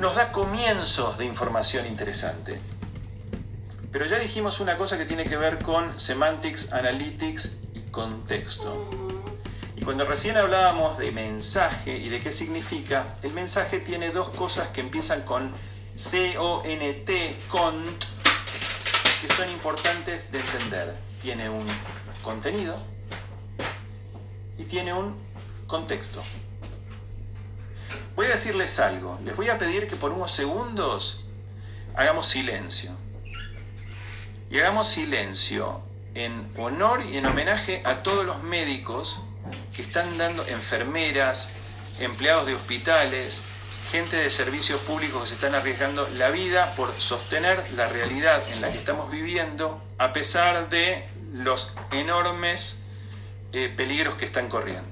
[0.00, 2.58] nos da comienzos de información interesante.
[3.92, 8.88] Pero ya dijimos una cosa que tiene que ver con semantics, analytics y contexto.
[9.76, 14.68] Y cuando recién hablábamos de mensaje y de qué significa, el mensaje tiene dos cosas
[14.68, 15.52] que empiezan con
[15.96, 18.04] C-O-N-T, cont,
[19.20, 20.96] que son importantes de entender.
[21.20, 21.66] Tiene un
[22.22, 22.78] contenido
[24.56, 25.14] y tiene un
[25.66, 26.22] contexto.
[28.20, 29.18] Voy a decirles algo.
[29.24, 31.24] Les voy a pedir que por unos segundos
[31.96, 32.90] hagamos silencio.
[34.50, 35.80] Y hagamos silencio
[36.12, 39.22] en honor y en homenaje a todos los médicos
[39.74, 41.48] que están dando, enfermeras,
[41.98, 43.40] empleados de hospitales,
[43.90, 48.60] gente de servicios públicos que se están arriesgando la vida por sostener la realidad en
[48.60, 52.80] la que estamos viviendo a pesar de los enormes
[53.54, 54.89] eh, peligros que están corriendo.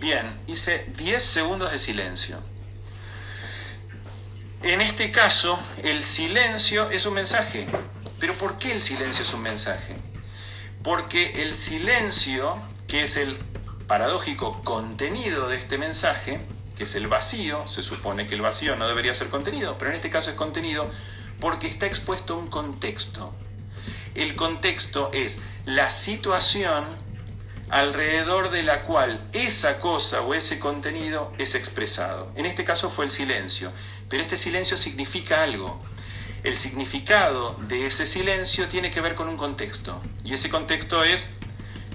[0.00, 2.38] Bien, hice 10 segundos de silencio.
[4.62, 7.66] En este caso, el silencio es un mensaje.
[8.18, 9.94] ¿Pero por qué el silencio es un mensaje?
[10.82, 12.56] Porque el silencio,
[12.88, 13.36] que es el
[13.86, 16.40] paradójico contenido de este mensaje,
[16.78, 19.96] que es el vacío, se supone que el vacío no debería ser contenido, pero en
[19.96, 20.90] este caso es contenido
[21.40, 23.34] porque está expuesto a un contexto.
[24.14, 27.09] El contexto es la situación
[27.70, 32.30] alrededor de la cual esa cosa o ese contenido es expresado.
[32.34, 33.72] En este caso fue el silencio,
[34.08, 35.80] pero este silencio significa algo.
[36.42, 41.30] El significado de ese silencio tiene que ver con un contexto, y ese contexto es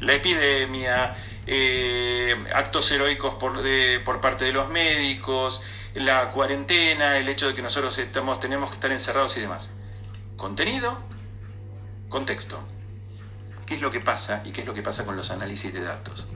[0.01, 1.15] la epidemia,
[1.47, 3.63] eh, actos heroicos por,
[4.03, 5.63] por parte de los médicos,
[5.95, 9.69] la cuarentena, el hecho de que nosotros estamos, tenemos que estar encerrados y demás.
[10.37, 10.99] Contenido,
[12.09, 12.59] contexto.
[13.65, 15.81] ¿Qué es lo que pasa y qué es lo que pasa con los análisis de
[15.81, 16.27] datos?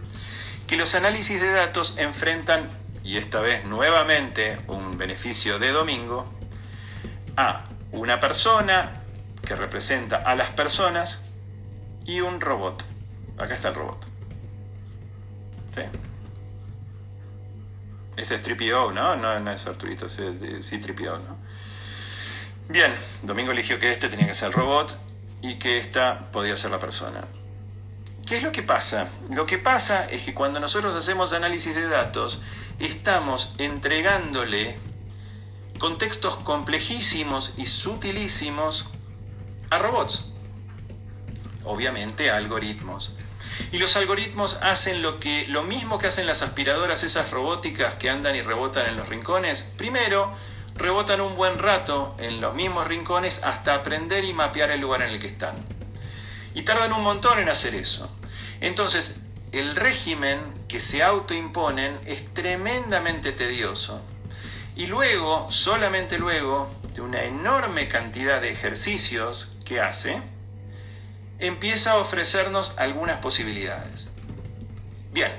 [0.68, 2.70] Que los análisis de datos enfrentan,
[3.04, 6.28] y esta vez nuevamente un beneficio de domingo,
[7.38, 9.02] a una persona
[9.46, 11.22] que representa a las personas
[12.06, 12.84] y un robot.
[13.38, 14.06] Acá está el robot.
[15.76, 15.82] ¿Sí?
[18.18, 19.16] Este es Tripio, ¿no?
[19.16, 19.40] ¿no?
[19.40, 20.20] No es Arturito, es
[20.66, 21.38] sí Tripio, ¿no?
[22.68, 25.09] Bien, Domingo eligió que este tenía que ser el robot
[25.42, 27.26] y que esta podía ser la persona.
[28.26, 29.10] ¿Qué es lo que pasa?
[29.32, 32.42] Lo que pasa es que cuando nosotros hacemos análisis de datos,
[32.78, 34.78] estamos entregándole
[35.80, 38.88] contextos complejísimos y sutilísimos
[39.72, 40.26] a robots.
[41.64, 43.14] Obviamente algoritmos.
[43.72, 48.10] Y los algoritmos hacen lo, que, lo mismo que hacen las aspiradoras, esas robóticas que
[48.10, 49.64] andan y rebotan en los rincones.
[49.78, 50.34] Primero,
[50.80, 55.12] rebotan un buen rato en los mismos rincones hasta aprender y mapear el lugar en
[55.12, 55.56] el que están.
[56.56, 58.10] Y tardan un montón en hacer eso.
[58.62, 59.20] Entonces,
[59.52, 64.02] el régimen que se autoimponen es tremendamente tedioso.
[64.76, 70.22] Y luego, solamente luego de una enorme cantidad de ejercicios que hace,
[71.40, 74.08] empieza a ofrecernos algunas posibilidades.
[75.12, 75.32] Bien,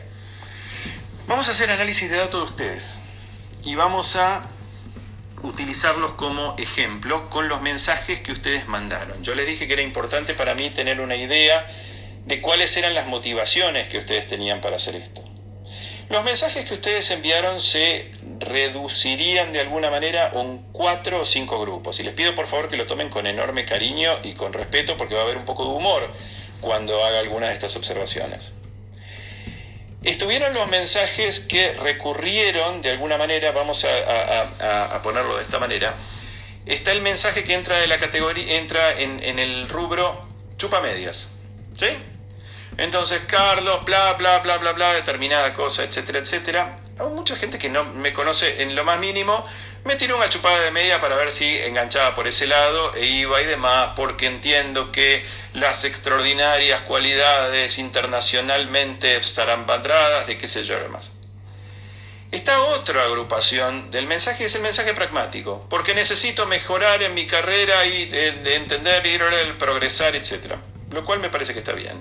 [1.26, 3.00] vamos a hacer análisis de datos de ustedes
[3.62, 4.42] y vamos a
[5.42, 9.22] utilizarlos como ejemplo con los mensajes que ustedes mandaron.
[9.22, 11.66] Yo les dije que era importante para mí tener una idea
[12.26, 15.22] de cuáles eran las motivaciones que ustedes tenían para hacer esto.
[16.09, 22.00] Los mensajes que ustedes enviaron se reducirían de alguna manera en cuatro o cinco grupos.
[22.00, 25.14] Y les pido por favor que lo tomen con enorme cariño y con respeto porque
[25.14, 26.11] va a haber un poco de humor
[26.61, 28.50] cuando haga alguna de estas observaciones.
[30.02, 35.94] Estuvieron los mensajes que recurrieron de alguna manera, vamos a, ponerlo de esta manera.
[36.66, 41.30] Está el mensaje que entra de la categoría, entra en, en el rubro chupa medias.
[41.76, 41.88] ¿Sí?
[42.76, 46.78] Entonces, Carlos, bla, bla, bla, bla, bla, determinada cosa, etcétera, etcétera.
[46.98, 49.44] Hay mucha gente que no me conoce en lo más mínimo,
[49.85, 53.40] me tiró una chupada de media para ver si enganchaba por ese lado e iba
[53.40, 60.79] y demás, porque entiendo que las extraordinarias cualidades internacionalmente estarán bandradas, de qué sé yo,
[60.79, 61.11] demás.
[62.31, 67.85] Esta otra agrupación del mensaje es el mensaje pragmático, porque necesito mejorar en mi carrera
[67.87, 69.21] y de, entender, ir,
[69.59, 70.55] progresar, etc.
[70.93, 72.01] Lo cual me parece que está bien.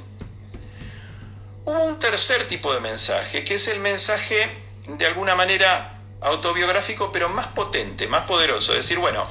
[1.65, 4.50] Hubo un tercer tipo de mensaje, que es el mensaje
[4.86, 8.73] de alguna manera autobiográfico, pero más potente, más poderoso.
[8.73, 9.27] Decir, bueno,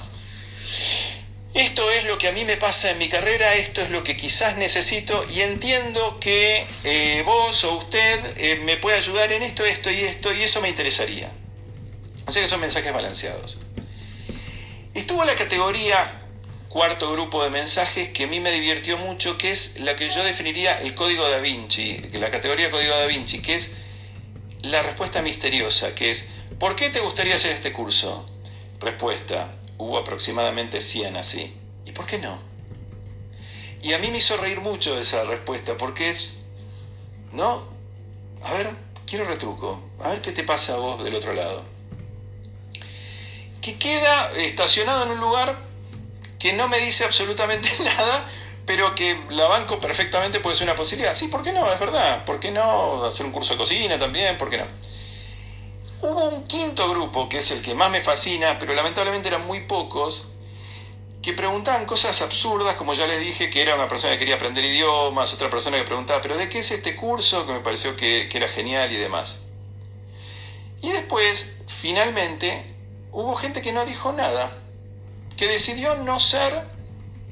[1.54, 4.16] esto es lo que a mí me pasa en mi carrera, esto es lo que
[4.16, 9.64] quizás necesito y entiendo que eh, vos o usted eh, me puede ayudar en esto,
[9.64, 11.30] esto y esto, y eso me interesaría.
[12.26, 13.58] O sea que son mensajes balanceados.
[14.94, 16.20] Estuvo la categoría
[16.68, 20.22] cuarto grupo de mensajes que a mí me divirtió mucho, que es la que yo
[20.22, 23.76] definiría el código da Vinci, la categoría código da Vinci, que es
[24.62, 28.26] la respuesta misteriosa, que es, ¿por qué te gustaría hacer este curso?
[28.80, 31.54] Respuesta, hubo aproximadamente 100 así.
[31.84, 32.38] ¿Y por qué no?
[33.82, 36.44] Y a mí me hizo reír mucho esa respuesta, porque es,
[37.32, 37.62] ¿no?
[38.42, 38.70] A ver,
[39.06, 41.64] quiero retruco, a ver qué te pasa a vos del otro lado.
[43.60, 45.58] Que queda estacionado en un lugar
[46.38, 48.24] que no me dice absolutamente nada,
[48.66, 51.14] pero que la banco perfectamente puede ser una posibilidad.
[51.14, 51.70] Sí, ¿por qué no?
[51.72, 52.24] Es verdad.
[52.24, 54.36] ¿Por qué no hacer un curso de cocina también?
[54.36, 54.66] ¿Por qué no?
[56.00, 59.66] Hubo un quinto grupo, que es el que más me fascina, pero lamentablemente eran muy
[59.66, 60.30] pocos,
[61.22, 64.64] que preguntaban cosas absurdas, como ya les dije, que era una persona que quería aprender
[64.64, 67.46] idiomas, otra persona que preguntaba, pero ¿de qué es este curso?
[67.46, 69.40] Que me pareció que, que era genial y demás.
[70.80, 72.64] Y después, finalmente,
[73.10, 74.56] hubo gente que no dijo nada
[75.36, 76.66] que decidió no ser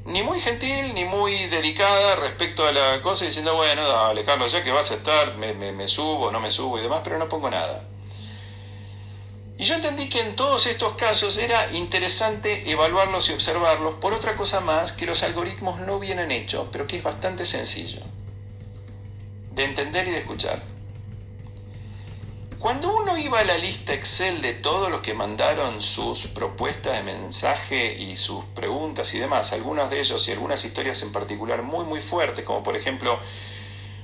[0.06, 4.62] ni muy gentil ni muy dedicada respecto a la cosa, diciendo, bueno, dale, Carlos, ya
[4.62, 7.50] que vas a estar, me, me, subo, no me subo y demás, pero no pongo
[7.50, 7.82] nada.
[9.58, 14.36] Y yo entendí que en todos estos casos era interesante evaluarlos y observarlos por otra
[14.36, 18.00] cosa más que los algoritmos no vienen hechos, pero que es bastante sencillo
[19.52, 20.62] de entender y de escuchar.
[22.58, 27.04] Cuando uno iba a la lista Excel de todos los que mandaron sus propuestas de
[27.04, 31.84] mensaje y sus preguntas y demás, algunos de ellos y algunas historias en particular muy
[31.84, 33.20] muy fuertes, como por ejemplo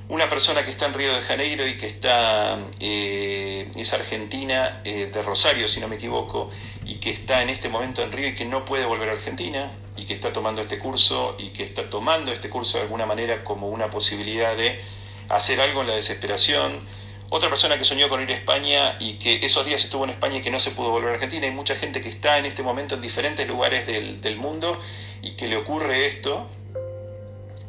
[0.08, 5.10] una persona que está en Río de Janeiro y que está, eh, es argentina, eh,
[5.12, 6.50] de Rosario si no me equivoco,
[6.84, 9.72] y que está en este momento en Río y que no puede volver a Argentina,
[9.96, 13.44] y que está tomando este curso y que está tomando este curso de alguna manera
[13.44, 14.80] como una posibilidad de
[15.28, 16.80] hacer algo en la desesperación.
[17.28, 20.38] Otra persona que soñó con ir a España y que esos días estuvo en España
[20.38, 21.46] y que no se pudo volver a Argentina.
[21.46, 24.78] Hay mucha gente que está en este momento en diferentes lugares del, del mundo
[25.22, 26.48] y que le ocurre esto,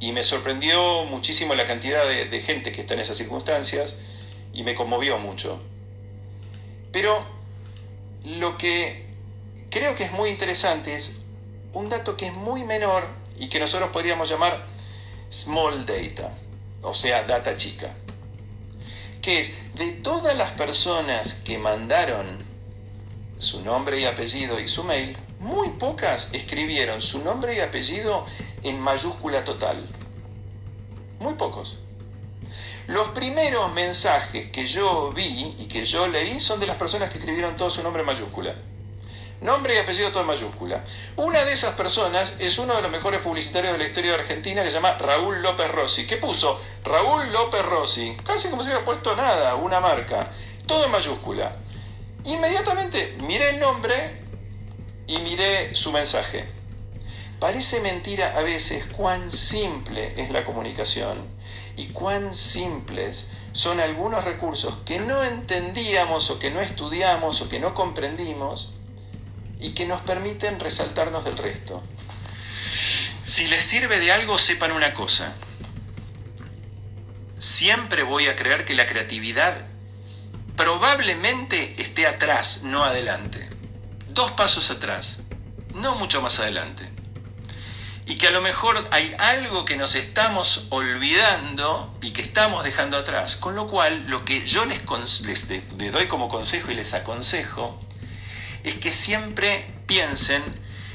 [0.04, 3.96] y me sorprendió muchísimo la cantidad de, gente que está en esas circunstancias
[4.54, 5.62] y me conmovió mucho.
[6.92, 7.26] Pero
[8.26, 9.06] lo que
[9.70, 11.20] creo que es muy interesante es
[11.72, 13.08] un dato que es muy menor
[13.40, 14.66] y que nosotros podríamos llamar
[15.32, 16.34] small data,
[16.82, 17.96] o sea, data chica.
[19.22, 22.40] Que es de todas las personas que mandaron
[23.38, 28.26] su nombre y apellido y su mail, muy pocas escribieron su nombre y apellido
[28.64, 29.88] en mayúscula total.
[31.20, 31.80] Muy pocos.
[32.88, 37.18] Los primeros mensajes que yo vi y que yo leí son de las personas que
[37.18, 38.56] escribieron todo su nombre en mayúscula.
[39.40, 40.84] Nombre y apellido todo en mayúscula.
[41.16, 44.64] Una de esas personas es uno de los mejores publicitarios de la historia de Argentina
[44.64, 46.08] que se llama Raúl López Rossi.
[46.08, 46.62] ¿Qué puso?
[46.84, 48.18] Raúl López Rossi.
[48.26, 50.32] Casi como si hubiera puesto nada, una marca.
[50.66, 51.56] Todo en mayúscula.
[52.26, 54.22] Inmediatamente miré el nombre
[55.08, 56.48] y miré su mensaje.
[57.44, 61.28] Parece mentira a veces cuán simple es la comunicación
[61.76, 67.60] y cuán simples son algunos recursos que no entendíamos o que no estudiamos o que
[67.60, 68.76] no comprendimos
[69.60, 71.84] y que nos permiten resaltarnos del resto.
[73.26, 75.34] Si les sirve de algo, sepan una cosa.
[77.40, 79.54] Siempre voy a creer que la creatividad
[80.56, 83.50] probablemente esté atrás, no adelante.
[84.08, 85.18] Dos pasos atrás,
[85.76, 87.03] no mucho más adelante
[88.06, 92.98] y que a lo mejor hay algo que nos estamos olvidando y que estamos dejando
[92.98, 93.38] atrás.
[93.38, 94.82] Con lo cual, lo que yo les,
[95.22, 97.80] les, doy como consejo y les aconsejo
[98.64, 100.44] es que siempre piensen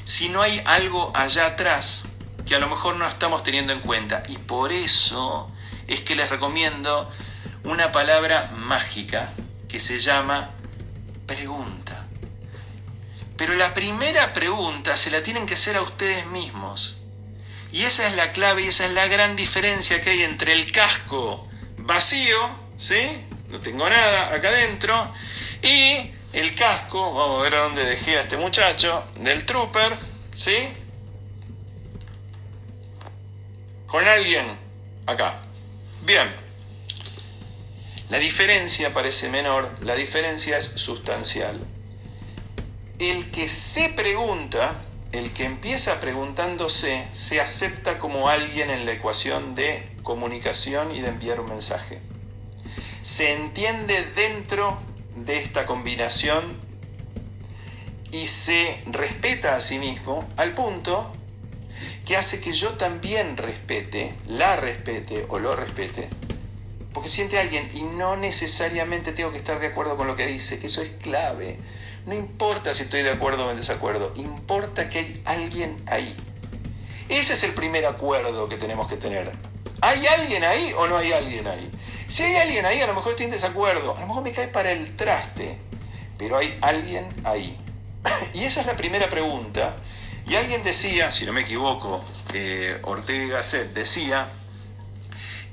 [0.05, 2.05] si no hay algo allá atrás
[2.45, 4.23] que a lo mejor no estamos teniendo en cuenta.
[4.27, 5.51] Y por eso
[5.87, 7.09] es que les recomiendo
[7.63, 9.33] una palabra mágica
[9.67, 10.51] que se llama
[11.25, 12.07] pregunta.
[13.35, 16.98] Pero la primera pregunta se la tienen que hacer a ustedes mismos.
[17.71, 20.71] Y esa es la clave y esa es la gran diferencia que hay entre el
[20.71, 21.47] casco
[21.77, 22.37] vacío,
[22.77, 23.25] ¿sí?
[23.49, 25.13] No tengo nada acá adentro,
[25.61, 29.97] y el casco, vamos a ver a dónde dejé a este muchacho, del trooper,
[30.35, 30.69] ¿sí?
[33.87, 34.45] Con alguien
[35.05, 35.41] acá.
[36.03, 36.27] Bien.
[38.09, 41.59] La diferencia parece menor, la diferencia es sustancial.
[42.97, 49.55] El que se pregunta el que empieza preguntándose se acepta como alguien en la ecuación
[49.55, 51.99] de comunicación y de enviar un mensaje.
[53.01, 54.77] Se entiende dentro
[55.15, 56.57] de esta combinación
[58.11, 61.11] y se respeta a sí mismo al punto
[62.05, 66.09] que hace que yo también respete, la respete o lo respete,
[66.93, 70.59] porque siente alguien y no necesariamente tengo que estar de acuerdo con lo que dice,
[70.59, 71.57] que eso es clave
[72.09, 76.15] no importa si estoy de acuerdo o en desacuerdo, importa que hay alguien ahí.
[77.07, 79.31] Ese es el primer acuerdo que tenemos que tener.
[79.81, 81.69] ¿Hay alguien ahí o no hay alguien ahí?
[82.07, 84.47] Si hay alguien ahí, a lo mejor estoy en desacuerdo, a lo mejor me cae
[84.47, 85.59] para el traste,
[86.17, 87.55] pero hay alguien ahí.
[88.33, 89.75] Y esa es la primera pregunta.
[90.25, 92.03] Y alguien decía, si no me equivoco,
[92.83, 94.29] Ortega Gasset decía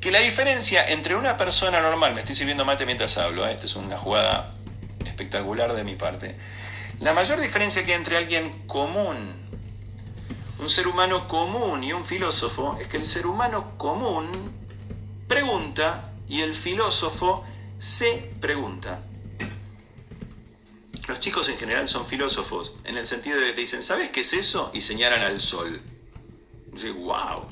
[0.00, 3.52] que la diferencia entre una persona normal, me estoy sirviendo mate mientras hablo, ¿eh?
[3.52, 4.55] esta es una jugada
[5.04, 6.36] espectacular de mi parte.
[7.00, 9.34] La mayor diferencia que hay entre alguien común,
[10.58, 14.30] un ser humano común y un filósofo, es que el ser humano común
[15.28, 17.44] pregunta y el filósofo
[17.78, 19.00] se pregunta.
[21.06, 24.32] Los chicos en general son filósofos, en el sentido de que dicen, ¿sabes qué es
[24.32, 24.70] eso?
[24.74, 25.80] Y señalan al sol.
[26.74, 27.46] Y wow,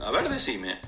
[0.00, 0.80] a ver, decime.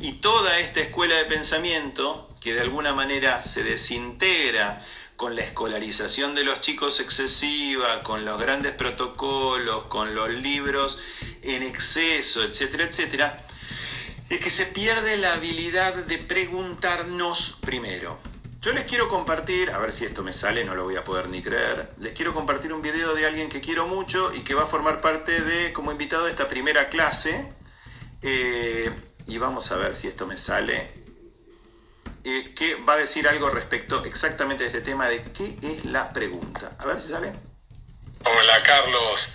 [0.00, 4.82] Y toda esta escuela de pensamiento que de alguna manera se desintegra
[5.16, 10.98] con la escolarización de los chicos excesiva, con los grandes protocolos, con los libros
[11.42, 13.46] en exceso, etcétera, etcétera,
[14.30, 18.18] es que se pierde la habilidad de preguntarnos primero.
[18.62, 21.28] Yo les quiero compartir, a ver si esto me sale, no lo voy a poder
[21.28, 24.62] ni creer, les quiero compartir un video de alguien que quiero mucho y que va
[24.62, 27.48] a formar parte de, como invitado de esta primera clase.
[28.22, 28.90] Eh,
[29.30, 30.92] y vamos a ver si esto me sale.
[32.24, 36.12] Eh, que va a decir algo respecto exactamente de este tema de qué es la
[36.12, 36.72] pregunta.
[36.78, 37.32] A ver si sale.
[38.24, 39.28] Hola Carlos,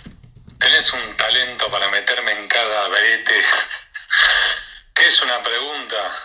[0.60, 3.34] tenés un talento para meterme en cada verete.
[3.34, 6.22] ¿Qué ¿Qué es una pregunta?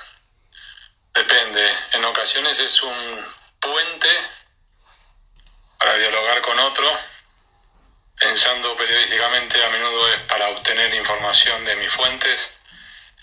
[1.13, 1.65] Depende.
[1.93, 3.25] En ocasiones es un
[3.59, 4.09] puente
[5.79, 6.91] para dialogar con otro.
[8.19, 12.51] Pensando periodísticamente a menudo es para obtener información de mis fuentes.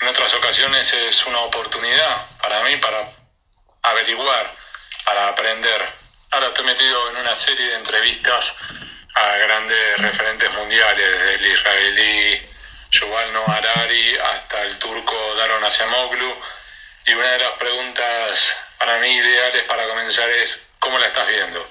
[0.00, 3.04] En otras ocasiones es una oportunidad para mí para
[3.82, 4.54] averiguar,
[5.04, 5.92] para aprender.
[6.30, 8.54] Ahora estoy metido en una serie de entrevistas
[9.14, 12.48] a grandes referentes mundiales, desde el israelí
[12.92, 16.32] Yuval Noah Harari hasta el turco Daron Acemoglu.
[17.06, 21.68] Y una de las preguntas para mí ideales para comenzar es, ¿cómo la estás viendo?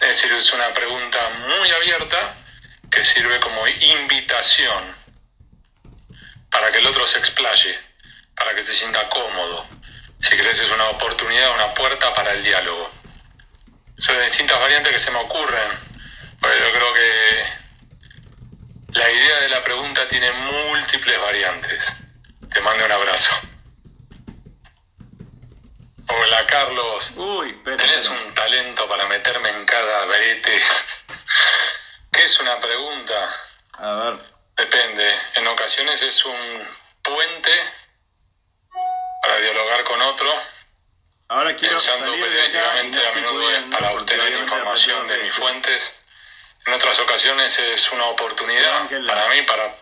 [0.00, 2.34] Es decir, es una pregunta muy abierta
[2.90, 5.05] que sirve como invitación
[6.56, 7.78] para que el otro se explaye,
[8.34, 9.66] para que te sienta cómodo.
[10.20, 12.90] Si crees es una oportunidad, una puerta para el diálogo.
[13.98, 15.70] Son distintas variantes que se me ocurren.
[16.40, 17.44] Pero yo creo que
[18.98, 21.92] la idea de la pregunta tiene múltiples variantes.
[22.50, 23.36] Te mando un abrazo.
[26.08, 27.12] Hola Carlos.
[27.16, 30.58] Uy, pero, Tenés un talento para meterme en cada brete.
[32.12, 33.36] ¿Qué es una pregunta?
[33.74, 34.35] A ver.
[34.56, 35.20] Depende.
[35.34, 36.68] En ocasiones es un
[37.02, 37.50] puente
[39.22, 40.42] para dialogar con otro.
[41.28, 45.94] Ahora quiero Pensando periodísticamente a menudo es para obtener información de mis fuentes.
[46.66, 49.74] En otras ocasiones es una oportunidad para mí para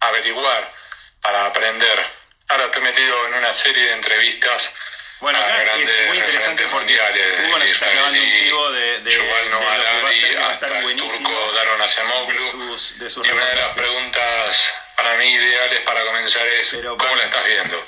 [0.00, 0.72] averiguar,
[1.20, 2.06] para aprender.
[2.48, 4.72] Ahora estoy metido en una serie de entrevistas
[5.20, 9.00] Bueno, acá grandes es muy interesante porque mundiales, Hugo nos está clavando un chivo de,
[9.00, 9.72] de, Yuval de lo que va
[10.10, 12.50] a ser, que va a estar buenísimo turco Daron de Acemoglu.
[12.50, 16.96] sus, de sus Y una de las preguntas para mí ideales para comenzar es Pero,
[16.96, 17.86] ¿cómo la estás viendo?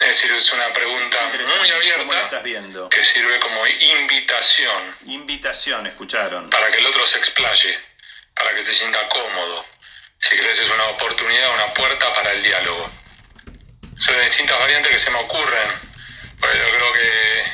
[0.00, 2.88] Es decir, es una pregunta Es muy ¿Cómo la abierta estás viendo?
[2.88, 6.50] que sirve como invitación Invitación, escucharon.
[6.50, 7.78] para que el otro se explaye,
[8.34, 9.64] para que te sienta cómodo.
[10.20, 12.90] Si crees es una oportunidad, una puerta para el diálogo.
[13.96, 15.87] Son distintas variantes que se me ocurren,
[16.40, 17.44] yo creo que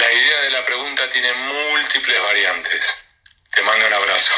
[0.00, 2.86] la idea de la pregunta tiene múltiples variantes.
[3.54, 4.32] Te mando un abrazo.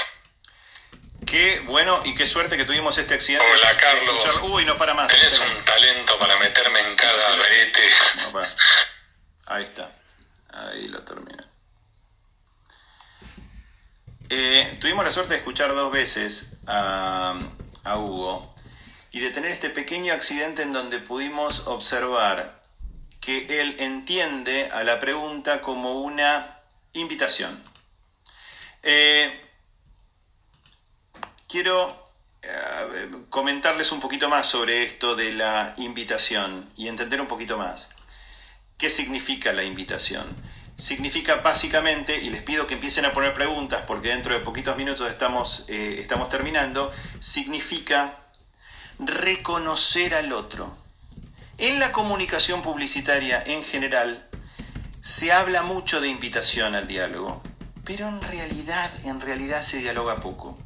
[1.26, 3.46] Qué bueno y qué suerte que tuvimos este accidente.
[3.50, 4.24] Hola, Carlos.
[4.24, 5.08] escuchar- Uy, no para más.
[5.08, 5.56] Tenés Esperen.
[5.56, 7.36] un talento para meterme en cada.
[7.36, 8.54] No, para.
[9.46, 9.92] Ahí está.
[10.52, 11.42] Ahí lo terminé.
[14.28, 17.34] Eh, tuvimos la suerte de escuchar dos veces a,
[17.84, 18.54] a Hugo
[19.10, 22.61] y de tener este pequeño accidente en donde pudimos observar
[23.22, 26.58] que él entiende a la pregunta como una
[26.92, 27.62] invitación.
[28.82, 29.40] Eh,
[31.48, 32.10] quiero
[32.42, 37.90] eh, comentarles un poquito más sobre esto de la invitación y entender un poquito más.
[38.76, 40.26] ¿Qué significa la invitación?
[40.76, 45.08] Significa básicamente, y les pido que empiecen a poner preguntas porque dentro de poquitos minutos
[45.08, 48.18] estamos, eh, estamos terminando, significa
[48.98, 50.81] reconocer al otro.
[51.62, 54.26] En la comunicación publicitaria en general
[55.00, 57.40] se habla mucho de invitación al diálogo,
[57.84, 60.58] pero en realidad, en realidad se dialoga poco.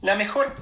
[0.00, 0.56] La mejor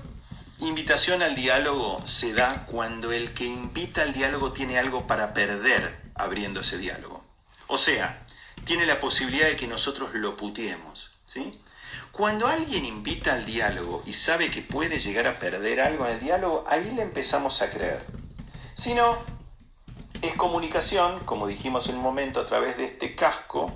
[0.59, 5.97] invitación al diálogo se da cuando el que invita al diálogo tiene algo para perder
[6.17, 7.25] abriendo ese diálogo.
[7.69, 8.27] O sea,
[8.65, 11.61] tiene la posibilidad de que nosotros lo puteemos, ¿sí?
[12.11, 16.21] Cuando alguien invita al diálogo y sabe que puede llegar a perder algo en el
[16.21, 18.05] diálogo, ahí le empezamos a creer.
[18.75, 19.36] Si no,
[20.29, 23.71] es comunicación, como dijimos en un momento a través de este casco,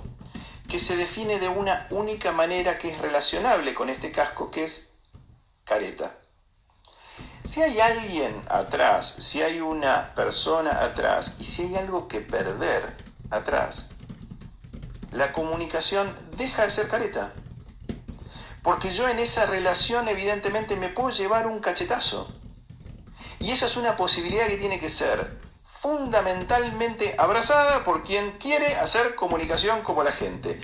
[0.67, 4.91] que se define de una única manera que es relacionable con este casco, que es
[5.63, 6.15] careta.
[7.43, 12.95] Si hay alguien atrás, si hay una persona atrás y si hay algo que perder
[13.29, 13.89] atrás,
[15.11, 17.33] la comunicación deja de ser careta.
[18.63, 22.31] Porque yo en esa relación evidentemente me puedo llevar un cachetazo.
[23.39, 25.50] Y esa es una posibilidad que tiene que ser
[25.81, 30.61] fundamentalmente abrazada por quien quiere hacer comunicación como la gente.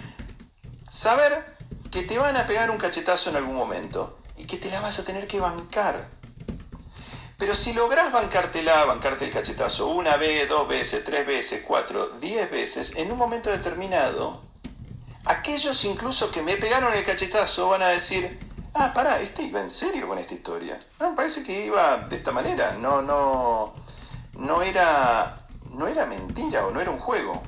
[0.88, 1.57] Saber
[1.89, 4.99] que te van a pegar un cachetazo en algún momento y que te la vas
[4.99, 6.07] a tener que bancar.
[7.39, 12.51] Pero si lográs bancártela, bancarte el cachetazo una vez, dos veces, tres veces, cuatro, diez
[12.51, 14.41] veces, en un momento determinado,
[15.26, 18.38] aquellos incluso que me pegaron el cachetazo van a decir,
[18.76, 20.80] ah, pará, este iba en serio con esta historia.
[20.99, 23.86] No, me parece que iba de esta manera, no, no,
[24.38, 27.41] no era, no era mentira o no era un juego.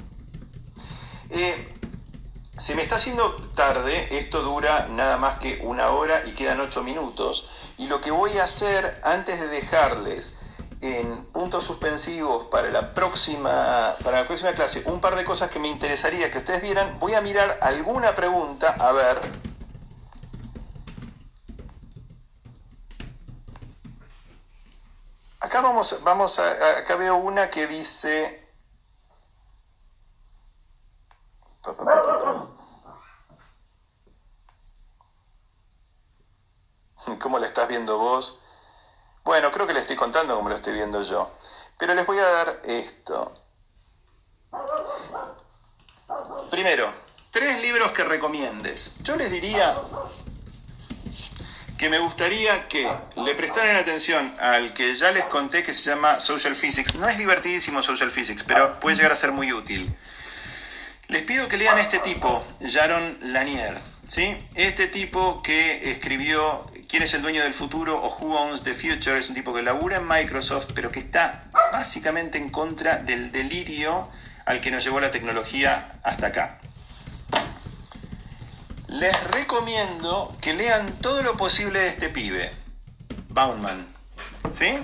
[1.30, 1.74] Eh,
[2.58, 6.84] se me está haciendo tarde, esto dura nada más que una hora y quedan ocho
[6.84, 7.50] minutos.
[7.78, 10.40] Y lo que voy a hacer antes de dejarles
[10.82, 15.60] en puntos suspensivos para la próxima, para la próxima clase un par de cosas que
[15.60, 19.49] me interesaría que ustedes vieran, voy a mirar alguna pregunta, a ver.
[25.50, 28.48] Acá vamos, vamos a, acá veo una que dice...
[37.20, 38.44] ¿Cómo la estás viendo vos?
[39.24, 41.32] Bueno, creo que le estoy contando como lo estoy viendo yo.
[41.80, 43.34] Pero les voy a dar esto.
[46.52, 46.94] Primero,
[47.32, 48.92] tres libros que recomiendes.
[49.02, 49.82] Yo les diría
[51.80, 56.20] que me gustaría que le prestaran atención al que ya les conté que se llama
[56.20, 56.96] Social Physics.
[56.96, 59.96] No es divertidísimo Social Physics, pero puede llegar a ser muy útil.
[61.08, 63.78] Les pido que lean este tipo, Jaron Lanier.
[64.06, 64.38] ¿sí?
[64.56, 68.02] Este tipo que escribió ¿Quién es el dueño del futuro?
[68.02, 69.18] o Who Owns the Future.
[69.18, 74.10] Es un tipo que labura en Microsoft, pero que está básicamente en contra del delirio
[74.46, 76.60] al que nos llevó la tecnología hasta acá.
[78.90, 82.52] Les recomiendo que lean todo lo posible de este pibe,
[83.30, 83.86] Bauman.
[84.50, 84.80] ¿Sí?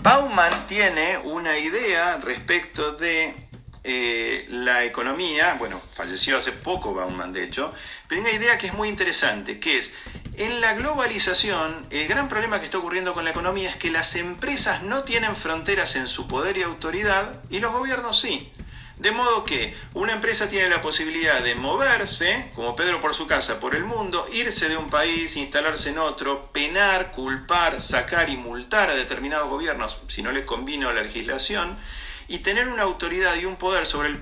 [0.00, 3.34] Bauman tiene una idea respecto de
[3.82, 7.74] eh, la economía, bueno, falleció hace poco Bauman de hecho,
[8.06, 9.92] pero una idea que es muy interesante, que es,
[10.34, 14.14] en la globalización, el gran problema que está ocurriendo con la economía es que las
[14.14, 18.52] empresas no tienen fronteras en su poder y autoridad y los gobiernos sí.
[18.98, 23.60] De modo que una empresa tiene la posibilidad de moverse, como Pedro por su casa,
[23.60, 28.90] por el mundo, irse de un país, instalarse en otro, penar, culpar, sacar y multar
[28.90, 31.78] a determinados gobiernos si no les convino la legislación,
[32.26, 34.20] y tener una autoridad y un poder sobre el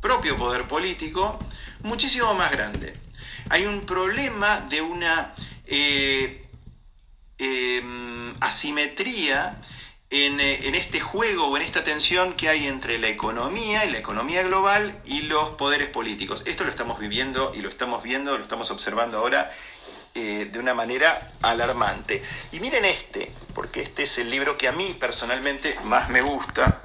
[0.00, 1.38] propio poder político
[1.82, 2.94] muchísimo más grande.
[3.50, 5.34] Hay un problema de una
[5.66, 6.46] eh,
[7.36, 9.60] em, asimetría
[10.10, 13.90] en, eh, en, este juego o en esta tensión que hay entre la economía y
[13.90, 16.42] la economía global y los poderes políticos.
[16.46, 19.50] Esto lo estamos viviendo y lo estamos viendo, lo estamos observando ahora
[20.14, 22.22] eh, de una manera alarmante.
[22.52, 26.80] Y miren este, porque este es el libro que a mí personalmente más me gusta,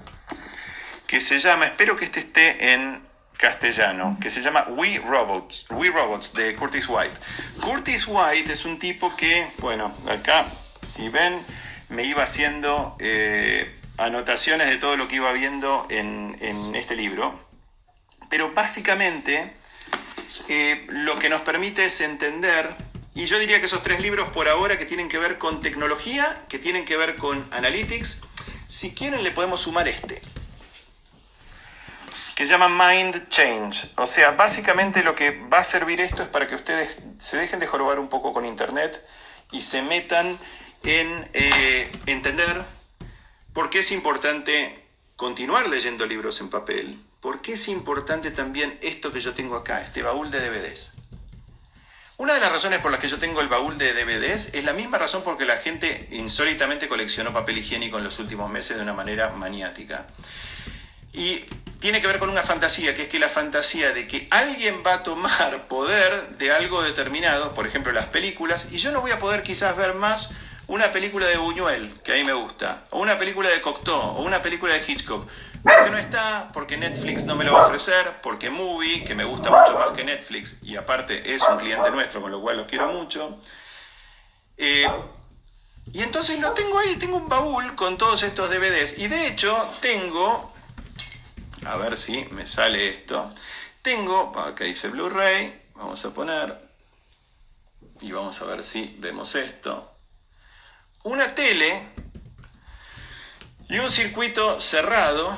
[1.07, 3.01] que se llama, espero que este esté en
[3.37, 7.15] castellano, que se llama We Robots, We Robots de Curtis White.
[7.61, 10.45] Curtis White es un tipo que, bueno, acá,
[10.81, 11.45] si ven,
[11.93, 17.39] me iba haciendo eh, anotaciones de todo lo que iba viendo en, este libro,
[18.29, 19.53] pero básicamente
[20.49, 22.75] eh, lo que nos permite es entender,
[23.13, 26.43] y yo diría que esos tres libros por ahora que tienen que ver con tecnología,
[26.49, 28.21] que tienen que ver con analytics,
[28.67, 30.21] si quieren le podemos sumar este,
[32.35, 33.91] que llama Mind Change.
[33.97, 37.59] O sea, básicamente lo que va a servir esto es para que ustedes se dejen
[37.59, 39.05] de jorobar un poco con Internet
[39.51, 40.39] y se metan
[40.83, 42.65] en eh, entender
[43.53, 44.83] por qué es importante
[45.15, 49.83] continuar leyendo libros en papel, por qué es importante también esto que yo tengo acá,
[49.83, 50.91] este baúl de DVDs.
[52.17, 54.73] Una de las razones por las que yo tengo el baúl de DVDs es la
[54.73, 58.83] misma razón por que la gente insólitamente coleccionó papel higiénico en los últimos meses de
[58.83, 60.05] una manera maniática.
[61.11, 61.45] Y
[61.79, 64.93] tiene que ver con una fantasía, que es que la fantasía de que alguien va
[64.93, 69.19] a tomar poder de algo determinado, por ejemplo las películas, y yo no voy a
[69.19, 70.33] poder quizás ver más
[70.67, 74.21] una película de Buñuel, que a mí me gusta, o una película de Cocteau, o
[74.21, 75.27] una película de Hitchcock.
[75.63, 79.23] Porque no está, porque Netflix no me lo va a ofrecer, porque Movie, que me
[79.23, 82.67] gusta mucho más que Netflix, y aparte es un cliente nuestro, con lo cual lo
[82.67, 83.39] quiero mucho.
[84.57, 84.85] Eh,
[85.91, 88.97] y entonces lo tengo ahí, tengo un baúl con todos estos DVDs.
[88.97, 90.53] Y de hecho tengo
[91.65, 93.33] a ver si me sale esto.
[93.81, 96.57] Tengo, acá dice Blu-ray, vamos a poner,
[98.01, 99.92] y vamos a ver si vemos esto.
[101.03, 101.87] Una tele
[103.67, 105.37] y un circuito cerrado,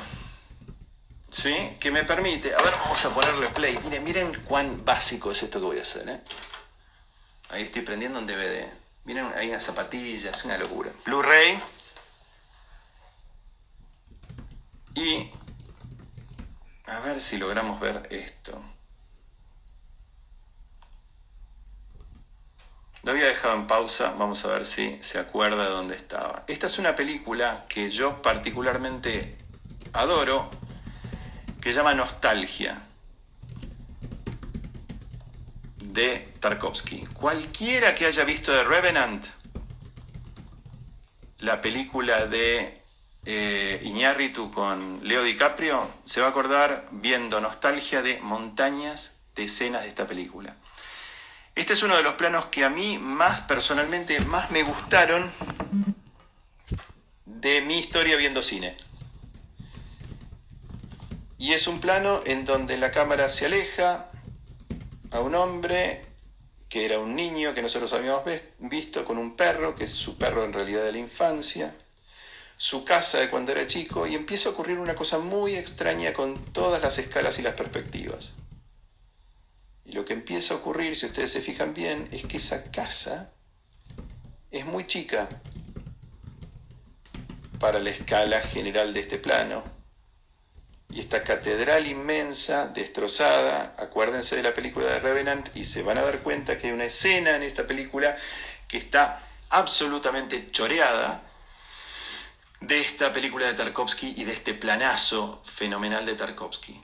[1.32, 1.76] ¿sí?
[1.80, 3.78] Que me permite, a ver, vamos a ponerle play.
[3.84, 6.22] Miren, miren cuán básico es esto que voy a hacer, ¿eh?
[7.50, 8.68] Ahí estoy prendiendo un DVD.
[9.06, 10.92] Miren, hay unas zapatillas, una locura.
[11.06, 11.62] Blu-ray.
[14.96, 15.32] Y
[16.86, 18.62] a ver si logramos ver esto.
[23.06, 26.44] Lo había dejado en pausa, vamos a ver si se acuerda de dónde estaba.
[26.48, 29.38] Esta es una película que yo particularmente
[29.94, 30.50] adoro,
[31.62, 32.82] que llama Nostalgia,
[35.78, 37.06] de Tarkovsky.
[37.14, 39.24] Cualquiera que haya visto The Revenant,
[41.38, 42.82] la película de
[43.24, 49.84] eh, Iñárritu con Leo DiCaprio, se va a acordar viendo nostalgia de montañas de escenas
[49.84, 50.56] de esta película.
[51.56, 55.32] Este es uno de los planos que a mí más personalmente más me gustaron
[57.26, 58.76] de mi historia viendo cine.
[61.38, 64.10] Y es un plano en donde la cámara se aleja
[65.12, 66.06] a un hombre
[66.68, 68.24] que era un niño que nosotros habíamos
[68.60, 71.74] visto con un perro, que es su perro en realidad de la infancia
[72.58, 76.36] su casa de cuando era chico y empieza a ocurrir una cosa muy extraña con
[76.54, 78.34] todas las escalas y las perspectivas.
[79.86, 83.32] Y lo que empieza a ocurrir, si ustedes se fijan bien, es que esa casa
[84.52, 85.30] es muy chica
[87.60, 89.64] para la escala general de este plano.
[90.90, 96.04] Y esta catedral inmensa, destrozada, acuérdense de la película de Revenant y se van a
[96.04, 98.16] dar cuenta que hay una escena en esta película
[98.68, 101.22] que está absolutamente choreada
[102.62, 106.82] de esta película de Tarkovsky y de este planazo fenomenal de Tarkovsky.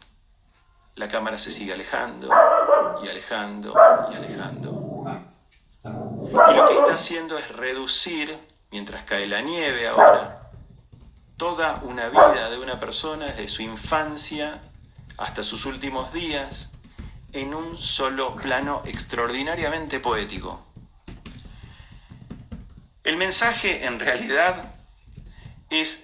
[0.96, 2.30] La cámara se sigue alejando
[3.04, 3.74] y alejando
[4.12, 5.06] y alejando.
[6.30, 8.38] Y lo que está haciendo es reducir,
[8.72, 10.52] mientras cae la nieve ahora,
[11.38, 14.62] toda una vida de una persona desde su infancia
[15.18, 16.70] hasta sus últimos días
[17.34, 20.66] en un solo plano extraordinariamente poético.
[23.04, 24.76] El mensaje en realidad
[25.70, 26.04] es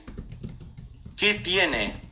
[1.15, 2.06] qué tiene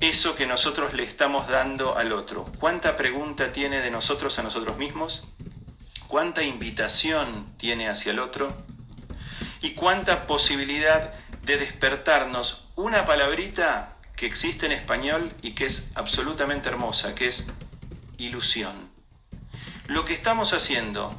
[0.00, 2.44] eso que nosotros le estamos dando al otro.
[2.58, 5.26] ¿Cuánta pregunta tiene de nosotros a nosotros mismos?
[6.06, 8.56] ¿Cuánta invitación tiene hacia el otro?
[9.60, 16.68] ¿Y cuánta posibilidad de despertarnos una palabrita que existe en español y que es absolutamente
[16.68, 17.46] hermosa, que es
[18.18, 18.90] ilusión?
[19.88, 21.14] Lo que estamos haciendo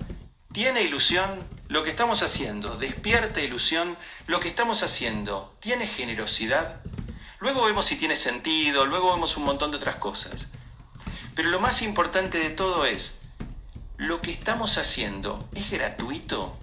[0.53, 6.81] tiene ilusión, lo que estamos haciendo despierta ilusión, lo que estamos haciendo tiene generosidad.
[7.39, 10.47] Luego vemos si tiene sentido, luego vemos un montón de otras cosas.
[11.35, 13.19] Pero lo más importante de todo es,
[13.97, 16.57] ¿lo que estamos haciendo es gratuito?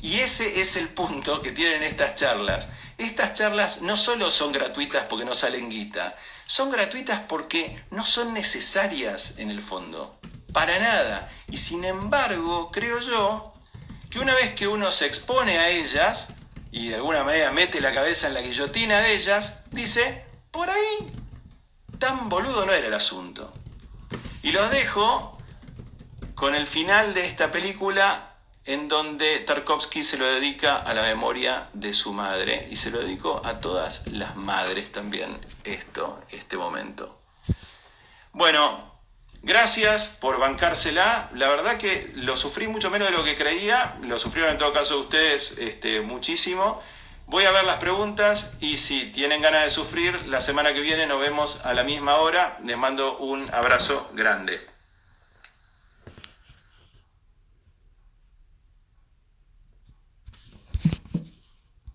[0.00, 2.68] Y ese es el punto que tienen estas charlas.
[2.96, 6.16] Estas charlas no solo son gratuitas porque no salen guita,
[6.46, 10.18] son gratuitas porque no son necesarias en el fondo
[10.52, 11.30] para nada.
[11.50, 13.52] Y sin embargo, creo yo
[14.08, 16.28] que una vez que uno se expone a ellas
[16.74, 21.12] y de alguna manera mete la cabeza en la guillotina de ellas, dice, por ahí,
[22.00, 23.52] tan boludo no era el asunto.
[24.42, 25.38] Y los dejo
[26.34, 31.68] con el final de esta película en donde Tarkovsky se lo dedica a la memoria
[31.74, 37.20] de su madre y se lo dedicó a todas las madres también esto, este momento.
[38.32, 38.93] Bueno,
[39.46, 41.28] Gracias por bancársela.
[41.34, 43.96] La verdad que lo sufrí mucho menos de lo que creía.
[44.00, 46.80] Lo sufrieron en todo caso ustedes este, muchísimo.
[47.26, 51.06] Voy a ver las preguntas y si tienen ganas de sufrir, la semana que viene
[51.06, 52.58] nos vemos a la misma hora.
[52.64, 54.73] Les mando un abrazo grande.